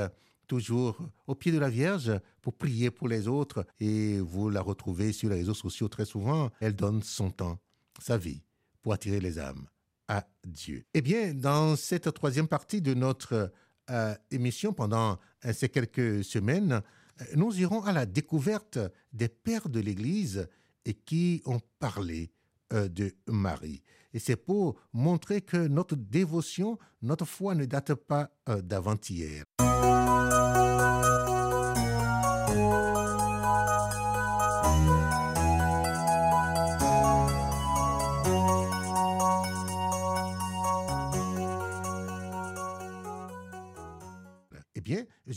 toujours 0.47 0.97
au 1.27 1.35
pied 1.35 1.51
de 1.51 1.59
la 1.59 1.69
Vierge 1.69 2.11
pour 2.41 2.55
prier 2.55 2.89
pour 2.89 3.07
les 3.07 3.27
autres 3.27 3.67
et 3.79 4.19
vous 4.19 4.49
la 4.49 4.61
retrouvez 4.61 5.13
sur 5.13 5.29
les 5.29 5.35
réseaux 5.35 5.53
sociaux 5.53 5.89
très 5.89 6.05
souvent. 6.05 6.49
Elle 6.59 6.75
donne 6.75 7.03
son 7.03 7.29
temps, 7.29 7.59
sa 8.01 8.17
vie 8.17 8.41
pour 8.81 8.93
attirer 8.93 9.19
les 9.19 9.37
âmes 9.37 9.67
à 10.09 10.27
Dieu. 10.45 10.83
Eh 10.93 11.01
bien, 11.01 11.33
dans 11.33 11.77
cette 11.77 12.11
troisième 12.13 12.49
partie 12.49 12.81
de 12.81 12.93
notre 12.93 13.53
euh, 13.89 14.15
émission, 14.31 14.73
pendant 14.73 15.17
euh, 15.45 15.53
ces 15.53 15.69
quelques 15.69 16.23
semaines, 16.25 16.81
euh, 17.21 17.25
nous 17.35 17.57
irons 17.61 17.83
à 17.83 17.93
la 17.93 18.05
découverte 18.05 18.79
des 19.13 19.29
pères 19.29 19.69
de 19.69 19.79
l'Église 19.79 20.49
et 20.83 20.93
qui 20.93 21.41
ont 21.45 21.61
parlé 21.79 22.31
de 22.71 23.15
Marie. 23.27 23.81
Et 24.13 24.19
c'est 24.19 24.35
pour 24.35 24.79
montrer 24.93 25.41
que 25.41 25.57
notre 25.57 25.95
dévotion, 25.95 26.77
notre 27.01 27.25
foi 27.25 27.55
ne 27.55 27.65
date 27.65 27.95
pas 27.95 28.29
d'avant-hier. 28.45 29.43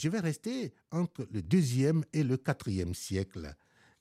Je 0.02 0.08
vais 0.08 0.18
rester 0.18 0.74
entre 0.90 1.28
le 1.30 1.42
deuxième 1.42 2.02
et 2.12 2.24
le 2.24 2.36
quatrième 2.36 2.92
siècle 2.92 3.54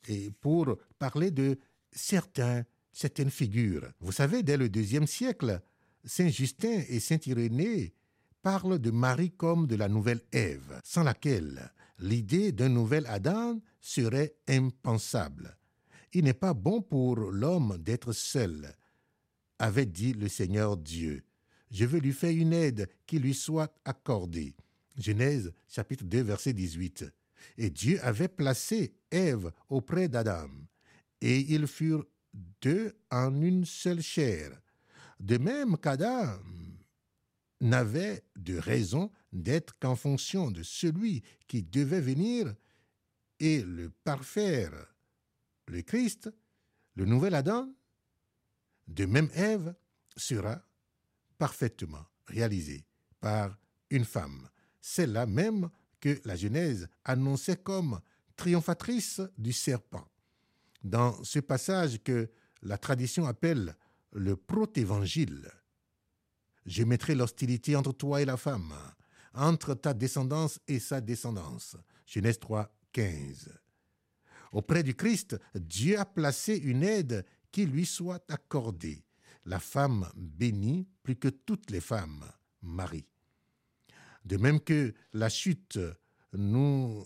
et 0.08 0.32
pour 0.32 0.76
parler 0.98 1.30
de 1.30 1.60
certaines 1.92 3.30
figures. 3.30 3.88
Vous 4.00 4.12
savez, 4.12 4.42
dès 4.42 4.58
le 4.58 4.68
deuxième 4.68 5.06
siècle, 5.06 5.62
Saint 6.04 6.30
Justin 6.30 6.82
et 6.90 7.00
Saint 7.00 7.20
Irénée 7.24 7.94
parlent 8.42 8.80
de 8.80 8.90
Marie 8.90 9.30
comme 9.30 9.68
de 9.68 9.76
la 9.76 9.88
nouvelle 9.88 10.22
Ève, 10.32 10.82
sans 10.84 11.04
laquelle 11.04 11.72
l'idée 12.00 12.52
d'un 12.52 12.70
nouvel 12.70 13.06
Adam 13.06 13.62
serait 13.80 14.34
impensable. 14.48 15.56
Il 16.14 16.24
n'est 16.24 16.34
pas 16.34 16.56
bon 16.56 16.82
pour 16.82 17.16
l'homme 17.18 17.78
d'être 17.78 18.12
seul, 18.12 18.74
avait 19.60 19.86
dit 19.86 20.14
le 20.14 20.30
Seigneur 20.30 20.78
Dieu. 20.78 21.24
Je 21.70 21.86
veux 21.86 22.00
lui 22.00 22.12
faire 22.12 22.36
une 22.36 22.54
aide 22.54 22.90
qui 23.06 23.20
lui 23.20 23.36
soit 23.36 23.72
accordée. 23.86 24.56
Genèse 24.98 25.54
chapitre 25.68 26.04
2 26.04 26.22
verset 26.22 26.54
18. 26.54 27.06
Et 27.58 27.70
Dieu 27.70 28.00
avait 28.04 28.28
placé 28.28 28.94
Ève 29.10 29.52
auprès 29.70 30.08
d'Adam, 30.08 30.50
et 31.22 31.40
ils 31.40 31.68
furent 31.68 32.06
deux 32.62 32.94
en 33.10 33.42
une 33.42 33.66
seule 33.66 34.02
chair. 34.02 34.60
De 35.20 35.38
même 35.38 35.78
qu'Adam 35.78 36.40
n'avait 37.60 38.24
de 38.36 38.58
raison 38.58 39.12
d'être 39.32 39.78
qu'en 39.80 39.96
fonction 39.96 40.52
de 40.52 40.64
celui 40.64 41.24
qui 41.48 41.64
devait 41.64 42.02
venir 42.02 42.54
et 43.40 43.62
le 43.64 43.90
parfaire, 43.90 44.72
le 45.68 45.82
Christ, 45.82 46.30
le 46.96 47.06
nouvel 47.06 47.36
Adam, 47.36 47.70
de 48.88 49.06
même 49.06 49.30
Ève 49.34 49.74
sera 50.16 50.62
parfaitement 51.38 52.06
réalisée 52.28 52.86
par 53.20 53.58
une 53.90 54.06
femme, 54.06 54.50
celle-là 54.82 55.26
même 55.26 55.70
que 56.00 56.20
la 56.26 56.36
Genèse 56.36 56.90
annonçait 57.06 57.58
comme 57.58 58.02
triomphatrice 58.36 59.22
du 59.38 59.54
serpent. 59.54 60.08
Dans 60.84 61.24
ce 61.24 61.40
passage 61.40 62.02
que 62.04 62.30
la 62.64 62.78
tradition 62.78 63.28
appelle 63.28 63.76
le 64.12 64.36
protévangile, 64.36 65.50
je 66.66 66.84
mettrai 66.84 67.16
l'hostilité 67.16 67.76
entre 67.76 67.94
toi 67.94 68.22
et 68.22 68.26
la 68.26 68.38
femme, 68.38 68.74
entre 69.34 69.74
ta 69.74 69.94
descendance 69.94 70.60
et 70.68 70.80
sa 70.80 71.02
descendance. 71.02 71.78
Genèse 72.06 72.40
3, 72.40 72.74
15. 72.92 73.58
Auprès 74.52 74.84
du 74.84 74.96
Christ, 74.96 75.40
Dieu 75.56 75.98
a 75.98 76.06
placé 76.06 76.58
une 76.58 76.84
aide 76.84 77.26
qui 77.52 77.66
lui 77.66 77.86
soit 77.86 78.24
accordée. 78.30 79.06
La 79.46 79.60
femme 79.60 80.10
bénie 80.16 80.88
plus 81.04 81.16
que 81.16 81.30
toutes 81.30 81.72
les 81.72 81.82
femmes, 81.82 82.26
Marie. 82.62 83.11
De 84.26 84.38
même 84.38 84.60
que 84.60 84.94
la 85.14 85.30
chute 85.30 85.80
nous 86.34 87.06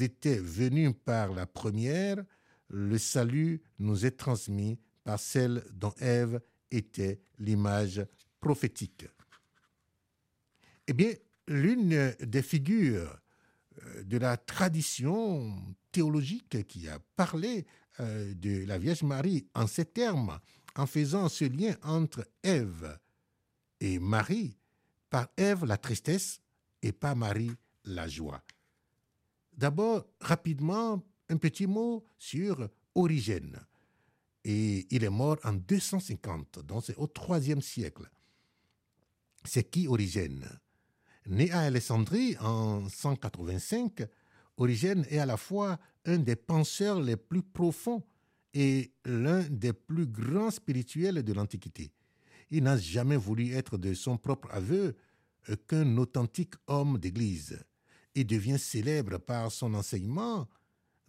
était 0.00 0.38
venue 0.38 0.92
par 0.92 1.32
la 1.32 1.46
première, 1.46 2.22
le 2.68 2.98
salut 2.98 3.62
nous 3.78 4.06
est 4.06 4.16
transmis 4.16 4.78
par 5.04 5.18
celle 5.18 5.64
dont 5.72 5.94
Ève 5.98 6.40
était 6.70 7.20
l'image 7.38 8.04
prophétique. 8.40 9.06
Eh 10.86 10.92
bien, 10.92 11.12
l'une 11.48 12.14
des 12.20 12.42
figures 12.42 13.18
euh, 13.84 14.02
de 14.04 14.18
la 14.18 14.36
tradition 14.36 15.54
théologique 15.90 16.66
qui 16.66 16.88
a 16.88 16.98
parlé 17.16 17.66
euh, 18.00 18.34
de 18.34 18.64
la 18.66 18.78
Vierge 18.78 19.02
Marie 19.02 19.46
en 19.54 19.66
ces 19.66 19.84
termes, 19.84 20.38
en 20.76 20.86
faisant 20.86 21.28
ce 21.28 21.44
lien 21.44 21.76
entre 21.82 22.26
Ève 22.42 22.98
et 23.80 23.98
Marie, 23.98 24.56
par 25.10 25.28
Ève 25.36 25.64
la 25.64 25.76
tristesse 25.76 26.41
et 26.82 26.92
par 26.92 27.16
Marie 27.16 27.52
la 27.84 28.08
joie. 28.08 28.42
D'abord, 29.52 30.06
rapidement, 30.20 31.02
un 31.28 31.36
petit 31.36 31.66
mot 31.66 32.04
sur 32.18 32.68
Origène. 32.94 33.58
Et 34.44 34.86
il 34.90 35.04
est 35.04 35.10
mort 35.10 35.38
en 35.44 35.52
250, 35.52 36.60
donc 36.66 36.84
c'est 36.84 36.96
au 36.96 37.08
IIIe 37.28 37.62
siècle. 37.62 38.10
C'est 39.44 39.70
qui 39.70 39.86
Origène? 39.86 40.48
Né 41.26 41.50
à 41.52 41.60
Alexandrie 41.60 42.36
en 42.40 42.88
185, 42.88 44.02
Origène 44.56 45.06
est 45.08 45.18
à 45.18 45.26
la 45.26 45.36
fois 45.36 45.78
un 46.04 46.18
des 46.18 46.34
penseurs 46.34 47.00
les 47.00 47.16
plus 47.16 47.42
profonds 47.42 48.02
et 48.54 48.92
l'un 49.04 49.42
des 49.48 49.72
plus 49.72 50.06
grands 50.06 50.50
spirituels 50.50 51.22
de 51.22 51.32
l'Antiquité. 51.32 51.92
Il 52.50 52.64
n'a 52.64 52.76
jamais 52.76 53.16
voulu 53.16 53.52
être 53.52 53.78
de 53.78 53.94
son 53.94 54.18
propre 54.18 54.48
aveu 54.50 54.96
qu'un 55.66 55.96
authentique 55.96 56.54
homme 56.66 56.98
d'Église. 56.98 57.58
Il 58.14 58.26
devient 58.26 58.58
célèbre 58.58 59.18
par 59.18 59.50
son 59.50 59.74
enseignement 59.74 60.48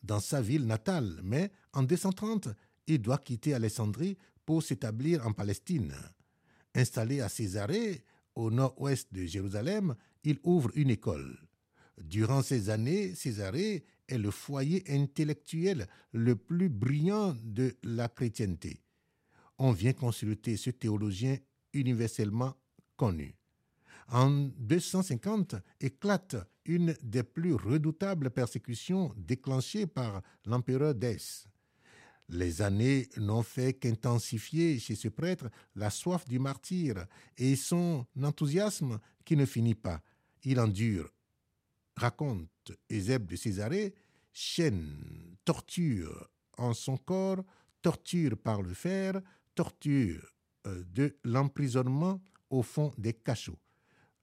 dans 0.04 0.20
sa 0.20 0.42
ville 0.42 0.66
natale, 0.66 1.20
mais 1.24 1.52
en 1.74 1.84
230, 1.84 2.50
il 2.88 3.02
doit 3.02 3.18
quitter 3.18 3.54
Alexandrie 3.54 4.18
pour 4.46 4.64
s'établir 4.64 5.26
en 5.26 5.34
Palestine. 5.34 5.94
Installé 6.76 7.22
à 7.22 7.30
Césarée, 7.30 8.04
au 8.36 8.52
nord-ouest 8.52 9.14
de 9.14 9.26
Jérusalem, 9.26 9.96
il 10.24 10.40
ouvre 10.44 10.72
une 10.76 10.90
école. 10.90 11.38
Durant 12.02 12.42
ces 12.42 12.70
années, 12.70 13.14
Césarée 13.16 13.86
est 14.08 14.18
le 14.18 14.32
foyer 14.32 14.84
intellectuel 14.90 15.88
le 16.12 16.36
plus 16.36 16.70
brillant 16.70 17.36
de 17.44 17.76
la 17.84 18.10
chrétienté. 18.10 18.82
On 19.60 19.72
vient 19.72 19.94
consulter 19.94 20.58
ce 20.58 20.72
théologien 20.72 21.38
universellement 21.74 22.56
connu. 22.98 23.36
En 24.10 24.30
250 24.58 25.56
éclate 25.80 26.36
une 26.66 26.96
des 27.02 27.24
plus 27.24 27.54
redoutables 27.54 28.30
persécutions 28.30 29.14
déclenchées 29.18 29.88
par 29.88 30.22
l'empereur 30.46 30.96
Dès. 30.96 31.18
Les 32.30 32.62
années 32.62 33.10
n'ont 33.18 33.44
fait 33.44 33.74
qu'intensifier 33.74 34.80
chez 34.80 34.96
ce 34.96 35.10
prêtre 35.10 35.50
la 35.76 35.90
soif 35.90 36.26
du 36.28 36.40
martyr 36.40 37.06
et 37.38 37.56
son 37.56 38.06
enthousiasme 38.22 39.00
qui 39.26 39.36
ne 39.36 39.46
finit 39.46 39.76
pas. 39.76 40.02
Il 40.44 40.60
endure, 40.60 41.14
raconte 41.96 42.72
Eusèbe 42.90 43.26
de 43.26 43.36
Césarée, 43.36 43.94
chaîne, 44.32 45.38
torture 45.46 46.30
en 46.58 46.74
son 46.74 46.98
corps, 46.98 47.44
torture 47.82 48.38
par 48.38 48.62
le 48.62 48.74
fer, 48.74 49.22
torture 49.54 50.34
euh, 50.66 50.84
de 50.86 51.18
l'emprisonnement 51.24 52.22
au 52.50 52.64
fond 52.64 52.94
des 52.98 53.14
cachots. 53.14 53.60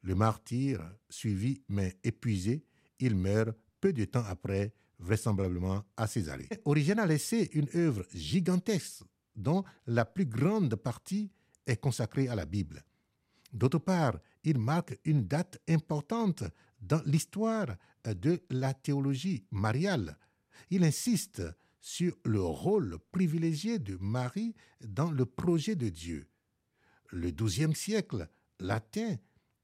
Le 0.03 0.15
martyr, 0.15 0.81
suivi 1.09 1.63
mais 1.69 1.97
épuisé, 2.03 2.65
il 2.99 3.15
meurt 3.15 3.57
peu 3.81 3.93
de 3.93 4.05
temps 4.05 4.25
après 4.27 4.73
vraisemblablement 4.99 5.85
à 5.97 6.07
Césarée. 6.07 6.49
Origène 6.65 6.99
a 6.99 7.07
laissé 7.07 7.51
une 7.53 7.69
œuvre 7.75 8.05
gigantesque 8.15 9.03
dont 9.37 9.65
la 9.87 10.05
plus 10.05 10.27
grande 10.27 10.75
partie 10.77 11.31
est 11.67 11.81
consacrée 11.81 12.29
à 12.29 12.35
la 12.35 12.47
Bible. 12.47 12.85
D'autre 13.53 13.79
part, 13.79 14.19
il 14.45 14.59
marque 14.59 14.99
une 15.05 15.27
date 15.27 15.61
importante 15.69 16.45
dans 16.81 17.03
l'histoire 17.05 17.77
de 18.05 18.41
la 18.51 18.75
théologie 18.75 19.45
mariale. 19.51 20.17
Il 20.71 20.85
insiste 20.85 21.43
sur 21.81 22.17
le 22.25 22.43
rôle 22.43 22.99
privilégié 23.11 23.79
de 23.79 23.97
Marie 24.01 24.55
dans 24.83 25.11
le 25.11 25.27
projet 25.27 25.75
de 25.75 25.89
Dieu. 25.89 26.27
Le 27.11 27.31
XIIe 27.31 27.75
siècle 27.75 28.29
latin 28.61 29.17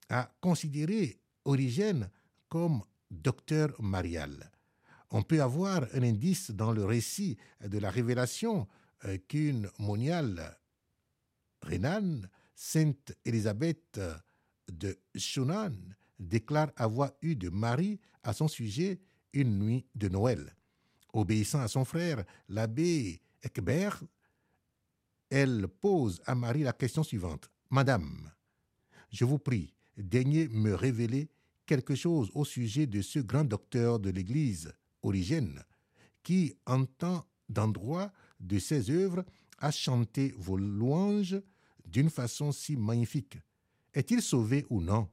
a 0.09 0.31
considéré 0.41 1.19
Origène 1.45 2.11
comme 2.49 2.83
docteur 3.11 3.81
marial 3.81 4.51
on 5.11 5.23
peut 5.23 5.41
avoir 5.43 5.87
un 5.95 6.03
indice 6.03 6.51
dans 6.51 6.73
le 6.73 6.85
récit 6.85 7.37
de 7.65 7.79
la 7.79 7.91
révélation 7.91 8.67
euh, 9.05 9.19
qu'une 9.29 9.71
moniale 9.79 10.59
rhénane, 11.63 12.29
Sainte 12.55 13.15
Élisabeth 13.25 14.01
de 14.69 14.99
Shunan, 15.15 15.73
déclare 16.19 16.71
avoir 16.77 17.13
eu 17.23 17.37
de 17.37 17.51
Marie 17.51 18.01
à 18.23 18.33
son 18.33 18.49
sujet 18.49 19.01
une 19.33 19.59
nuit 19.59 19.87
de 19.95 20.09
Noël. 20.09 20.55
Obéissant 21.13 21.61
à 21.61 21.69
son 21.69 21.85
frère, 21.85 22.25
l'abbé 22.49 23.21
Ekbert, 23.43 24.03
elle 25.31 25.69
pose 25.69 26.23
à 26.25 26.35
Marie 26.35 26.63
la 26.63 26.73
question 26.73 27.03
suivante. 27.03 27.51
Madame, 27.71 28.31
je 29.11 29.25
vous 29.25 29.39
prie, 29.39 29.75
daignez 29.97 30.49
me 30.49 30.75
révéler 30.75 31.29
quelque 31.67 31.95
chose 31.95 32.31
au 32.35 32.45
sujet 32.45 32.87
de 32.87 33.03
ce 33.03 33.19
grand 33.19 33.45
docteur 33.45 33.99
de 33.99 34.11
l'Église 34.11 34.73
Origène, 35.03 35.63
qui, 36.23 36.55
en 36.67 36.85
temps 36.85 37.27
d'endroit 37.49 38.13
de 38.41 38.59
ses 38.59 38.91
œuvres, 38.91 39.25
a 39.59 39.71
chanté 39.71 40.35
vos 40.37 40.57
louanges 40.57 41.41
d'une 41.85 42.11
façon 42.11 42.53
si 42.53 42.77
magnifique. 42.77 43.39
Est-il 43.95 44.21
sauvé 44.23 44.67
ou 44.71 44.81
non? 44.81 45.09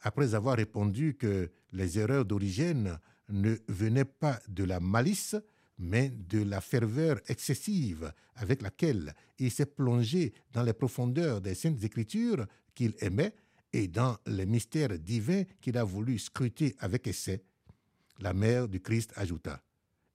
Après 0.00 0.34
avoir 0.34 0.56
répondu 0.56 1.14
que 1.14 1.50
les 1.72 1.98
erreurs 1.98 2.24
d'Origène 2.24 2.98
ne 3.28 3.56
venaient 3.68 4.04
pas 4.04 4.40
de 4.48 4.64
la 4.64 4.80
malice, 4.80 5.36
mais 5.78 6.10
de 6.10 6.42
la 6.42 6.60
ferveur 6.60 7.20
excessive 7.26 8.12
avec 8.36 8.62
laquelle 8.62 9.14
il 9.38 9.50
s'est 9.50 9.66
plongé 9.66 10.32
dans 10.52 10.62
les 10.62 10.72
profondeurs 10.72 11.40
des 11.40 11.54
saintes 11.54 11.82
écritures 11.82 12.46
qu'il 12.74 12.94
aimait 13.00 13.34
et 13.74 13.88
dans 13.88 14.16
les 14.26 14.46
mystères 14.46 14.96
divins 15.00 15.42
qu'il 15.60 15.76
a 15.76 15.82
voulu 15.82 16.20
scruter 16.20 16.76
avec 16.78 17.08
essai, 17.08 17.42
la 18.20 18.32
mère 18.32 18.68
du 18.68 18.80
Christ 18.80 19.12
ajouta, 19.16 19.60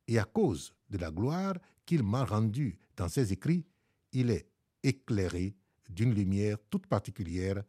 Et 0.08 0.18
à 0.18 0.24
cause 0.24 0.74
de 0.90 0.98
la 0.98 1.12
gloire 1.12 1.56
qu'il 1.86 2.02
m'a 2.02 2.24
rendue 2.24 2.80
dans 2.96 3.10
ses 3.10 3.34
écrits, 3.34 3.66
il 4.14 4.32
est 4.32 4.48
éclairé 4.82 5.58
d'une 5.90 6.14
lumière 6.14 6.58
toute 6.70 6.88
particulière 6.88 7.62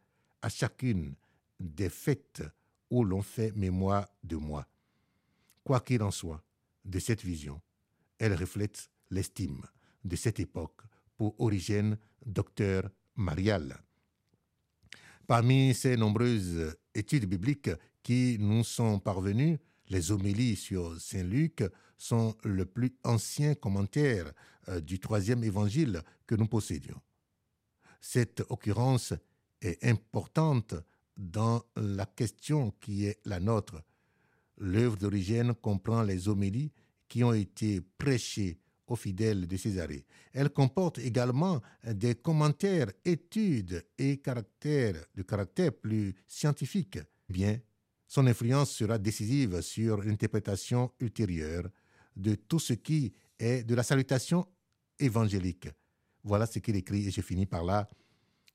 à 0.43 0.49
chacune 0.49 1.17
des 1.59 1.91
fêtes 1.91 2.45
où 2.89 3.03
l'on 3.03 3.21
fait 3.21 3.51
mémoire 3.57 4.09
de 4.23 4.37
moi. 4.37 4.69
Quoi 5.65 5.81
qu'il 5.81 6.05
en 6.05 6.13
soit, 6.13 6.43
de 6.85 7.01
cette 7.01 7.25
vision, 7.25 7.61
elle 8.19 8.35
reflète 8.35 8.91
l'estime 9.11 9.63
de 10.05 10.15
cette 10.15 10.39
époque 10.39 10.83
pour 11.17 11.35
Origène, 11.41 11.99
docteur 12.25 12.89
Marial. 13.17 13.83
Parmi 15.31 15.75
ces 15.75 15.97
nombreuses 15.97 16.75
études 16.93 17.27
bibliques 17.27 17.71
qui 18.03 18.37
nous 18.41 18.65
sont 18.65 18.99
parvenues, 18.99 19.61
les 19.89 20.11
homélies 20.11 20.57
sur 20.57 21.01
Saint 21.01 21.23
Luc 21.23 21.63
sont 21.97 22.35
le 22.43 22.67
plus 22.67 22.97
ancien 23.05 23.55
commentaire 23.55 24.33
euh, 24.67 24.81
du 24.81 24.99
troisième 24.99 25.45
évangile 25.45 26.03
que 26.27 26.35
nous 26.35 26.49
possédions. 26.49 27.01
Cette 28.01 28.43
occurrence 28.49 29.15
est 29.63 29.85
importante 29.85 30.75
dans 31.17 31.63
la 31.77 32.07
question 32.07 32.73
qui 32.81 33.05
est 33.05 33.21
la 33.25 33.39
nôtre. 33.39 33.85
L'œuvre 34.59 34.97
d'origine 34.97 35.55
comprend 35.55 36.03
les 36.03 36.29
homélies 36.29 36.73
qui 37.07 37.23
ont 37.23 37.35
été 37.35 37.81
prêchées 37.99 38.59
aux 38.91 38.97
fidèles 38.97 39.47
de 39.47 39.57
Césarée. 39.57 40.05
Elle 40.33 40.51
comporte 40.51 40.99
également 40.99 41.63
des 41.85 42.17
commentaires, 42.17 42.91
études 43.05 43.87
et 43.97 44.19
caractères 44.19 45.03
de 45.15 45.23
caractère 45.23 45.73
plus 45.73 46.15
scientifique. 46.27 46.99
Bien, 47.29 47.59
son 48.09 48.27
influence 48.27 48.73
sera 48.73 48.99
décisive 48.99 49.61
sur 49.61 50.03
l'interprétation 50.03 50.93
ultérieure 50.99 51.69
de 52.17 52.35
tout 52.35 52.59
ce 52.59 52.73
qui 52.73 53.13
est 53.39 53.63
de 53.63 53.75
la 53.75 53.85
salutation 53.85 54.47
évangélique. 54.99 55.69
Voilà 56.25 56.47
ce 56.47 56.59
qu'il 56.59 56.77
écrit 56.77 57.07
et 57.07 57.11
je 57.11 57.21
finis 57.21 57.47
par 57.47 57.65
là. 57.65 57.89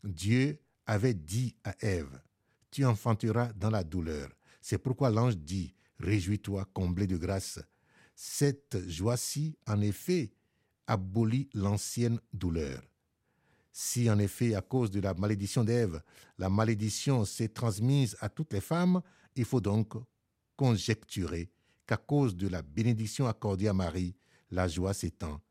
Dieu 0.03 0.59
avait 0.85 1.13
dit 1.13 1.55
à 1.63 1.73
Ève, 1.79 2.21
tu 2.69 2.85
enfanteras 2.85 3.53
dans 3.53 3.69
la 3.69 3.83
douleur. 3.83 4.29
C'est 4.61 4.77
pourquoi 4.77 5.09
l'ange 5.09 5.37
dit, 5.37 5.73
réjouis-toi, 5.99 6.65
comblé 6.73 7.07
de 7.07 7.17
grâce. 7.17 7.59
Cette 8.15 8.77
joie-ci, 8.87 9.57
en 9.67 9.81
effet, 9.81 10.31
abolit 10.87 11.49
l'ancienne 11.53 12.19
douleur. 12.33 12.81
Si 13.71 14.09
en 14.09 14.19
effet, 14.19 14.55
à 14.55 14.61
cause 14.61 14.89
de 14.89 15.01
la 15.01 15.13
malédiction 15.13 15.63
d'Ève, 15.63 16.01
la 16.37 16.49
malédiction 16.49 17.25
s'est 17.25 17.49
transmise 17.49 18.15
à 18.21 18.29
toutes 18.29 18.53
les 18.53 18.61
femmes, 18.61 19.01
il 19.35 19.43
faut 19.43 19.59
donc 19.59 19.95
conjecturer 20.55 21.51
qu'à 21.85 21.97
cause 21.97 22.37
de 22.37 22.47
la 22.47 22.61
bénédiction 22.61 23.27
accordée 23.27 23.67
à 23.67 23.73
Marie, 23.73 24.15
la 24.49 24.69
joie 24.69 24.93
s'étend 24.93 25.41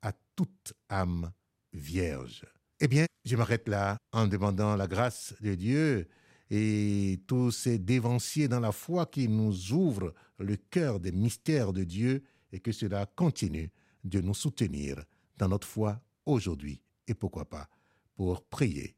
à 0.00 0.12
toute 0.34 0.72
âme 0.88 1.30
vierge. 1.74 2.46
Eh 2.80 2.88
bien, 2.88 3.04
je 3.24 3.36
m'arrête 3.36 3.68
là 3.68 3.98
en 4.12 4.26
demandant 4.26 4.76
la 4.76 4.86
grâce 4.86 5.34
de 5.40 5.54
Dieu 5.54 6.08
et 6.50 7.20
tous 7.26 7.50
ces 7.50 7.78
dévanciers 7.78 8.48
dans 8.48 8.60
la 8.60 8.72
foi 8.72 9.06
qui 9.06 9.28
nous 9.28 9.72
ouvrent 9.72 10.14
le 10.38 10.56
cœur 10.56 11.00
des 11.00 11.12
mystères 11.12 11.72
de 11.72 11.84
Dieu 11.84 12.22
et 12.52 12.60
que 12.60 12.72
cela 12.72 13.06
continue 13.06 13.70
de 14.04 14.20
nous 14.20 14.34
soutenir 14.34 15.02
dans 15.36 15.48
notre 15.48 15.66
foi 15.66 16.00
aujourd'hui 16.26 16.80
et 17.06 17.14
pourquoi 17.14 17.48
pas 17.48 17.68
pour 18.14 18.44
prier 18.44 18.96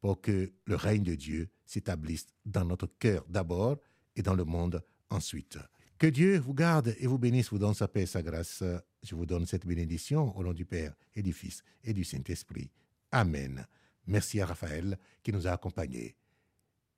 pour 0.00 0.20
que 0.20 0.52
le 0.66 0.76
règne 0.76 1.02
de 1.02 1.14
Dieu 1.14 1.48
s'établisse 1.64 2.26
dans 2.44 2.64
notre 2.64 2.86
cœur 2.98 3.24
d'abord 3.28 3.78
et 4.16 4.22
dans 4.22 4.34
le 4.34 4.44
monde 4.44 4.84
ensuite. 5.10 5.58
Que 5.98 6.06
Dieu 6.06 6.38
vous 6.38 6.54
garde 6.54 6.94
et 6.98 7.06
vous 7.06 7.18
bénisse, 7.18 7.50
vous 7.50 7.58
donne 7.58 7.74
sa 7.74 7.88
paix 7.88 8.02
et 8.02 8.06
sa 8.06 8.22
grâce. 8.22 8.62
Je 9.02 9.14
vous 9.14 9.26
donne 9.26 9.46
cette 9.46 9.66
bénédiction 9.66 10.36
au 10.36 10.42
nom 10.42 10.52
du 10.52 10.66
Père 10.66 10.94
et 11.14 11.22
du 11.22 11.32
Fils 11.32 11.62
et 11.82 11.94
du 11.94 12.04
Saint-Esprit. 12.04 12.70
Amen. 13.12 13.66
Merci 14.06 14.40
à 14.40 14.46
Raphaël 14.46 14.98
qui 15.22 15.32
nous 15.32 15.46
a 15.46 15.52
accompagnés. 15.52 16.16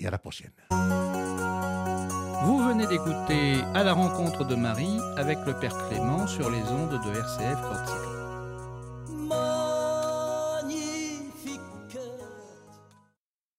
Et 0.01 0.07
à 0.07 0.11
la 0.11 0.19
prochaine. 0.19 0.51
Vous 2.45 2.59
venez 2.59 2.87
d'écouter 2.87 3.63
À 3.75 3.83
la 3.83 3.93
rencontre 3.93 4.45
de 4.45 4.55
Marie 4.55 5.01
avec 5.17 5.39
le 5.47 5.59
Père 5.59 5.77
Clément 5.89 6.27
sur 6.27 6.51
les 6.51 6.63
ondes 6.63 7.01
de 7.05 7.19
RCF 7.19 7.61
Corsica. 7.63 8.16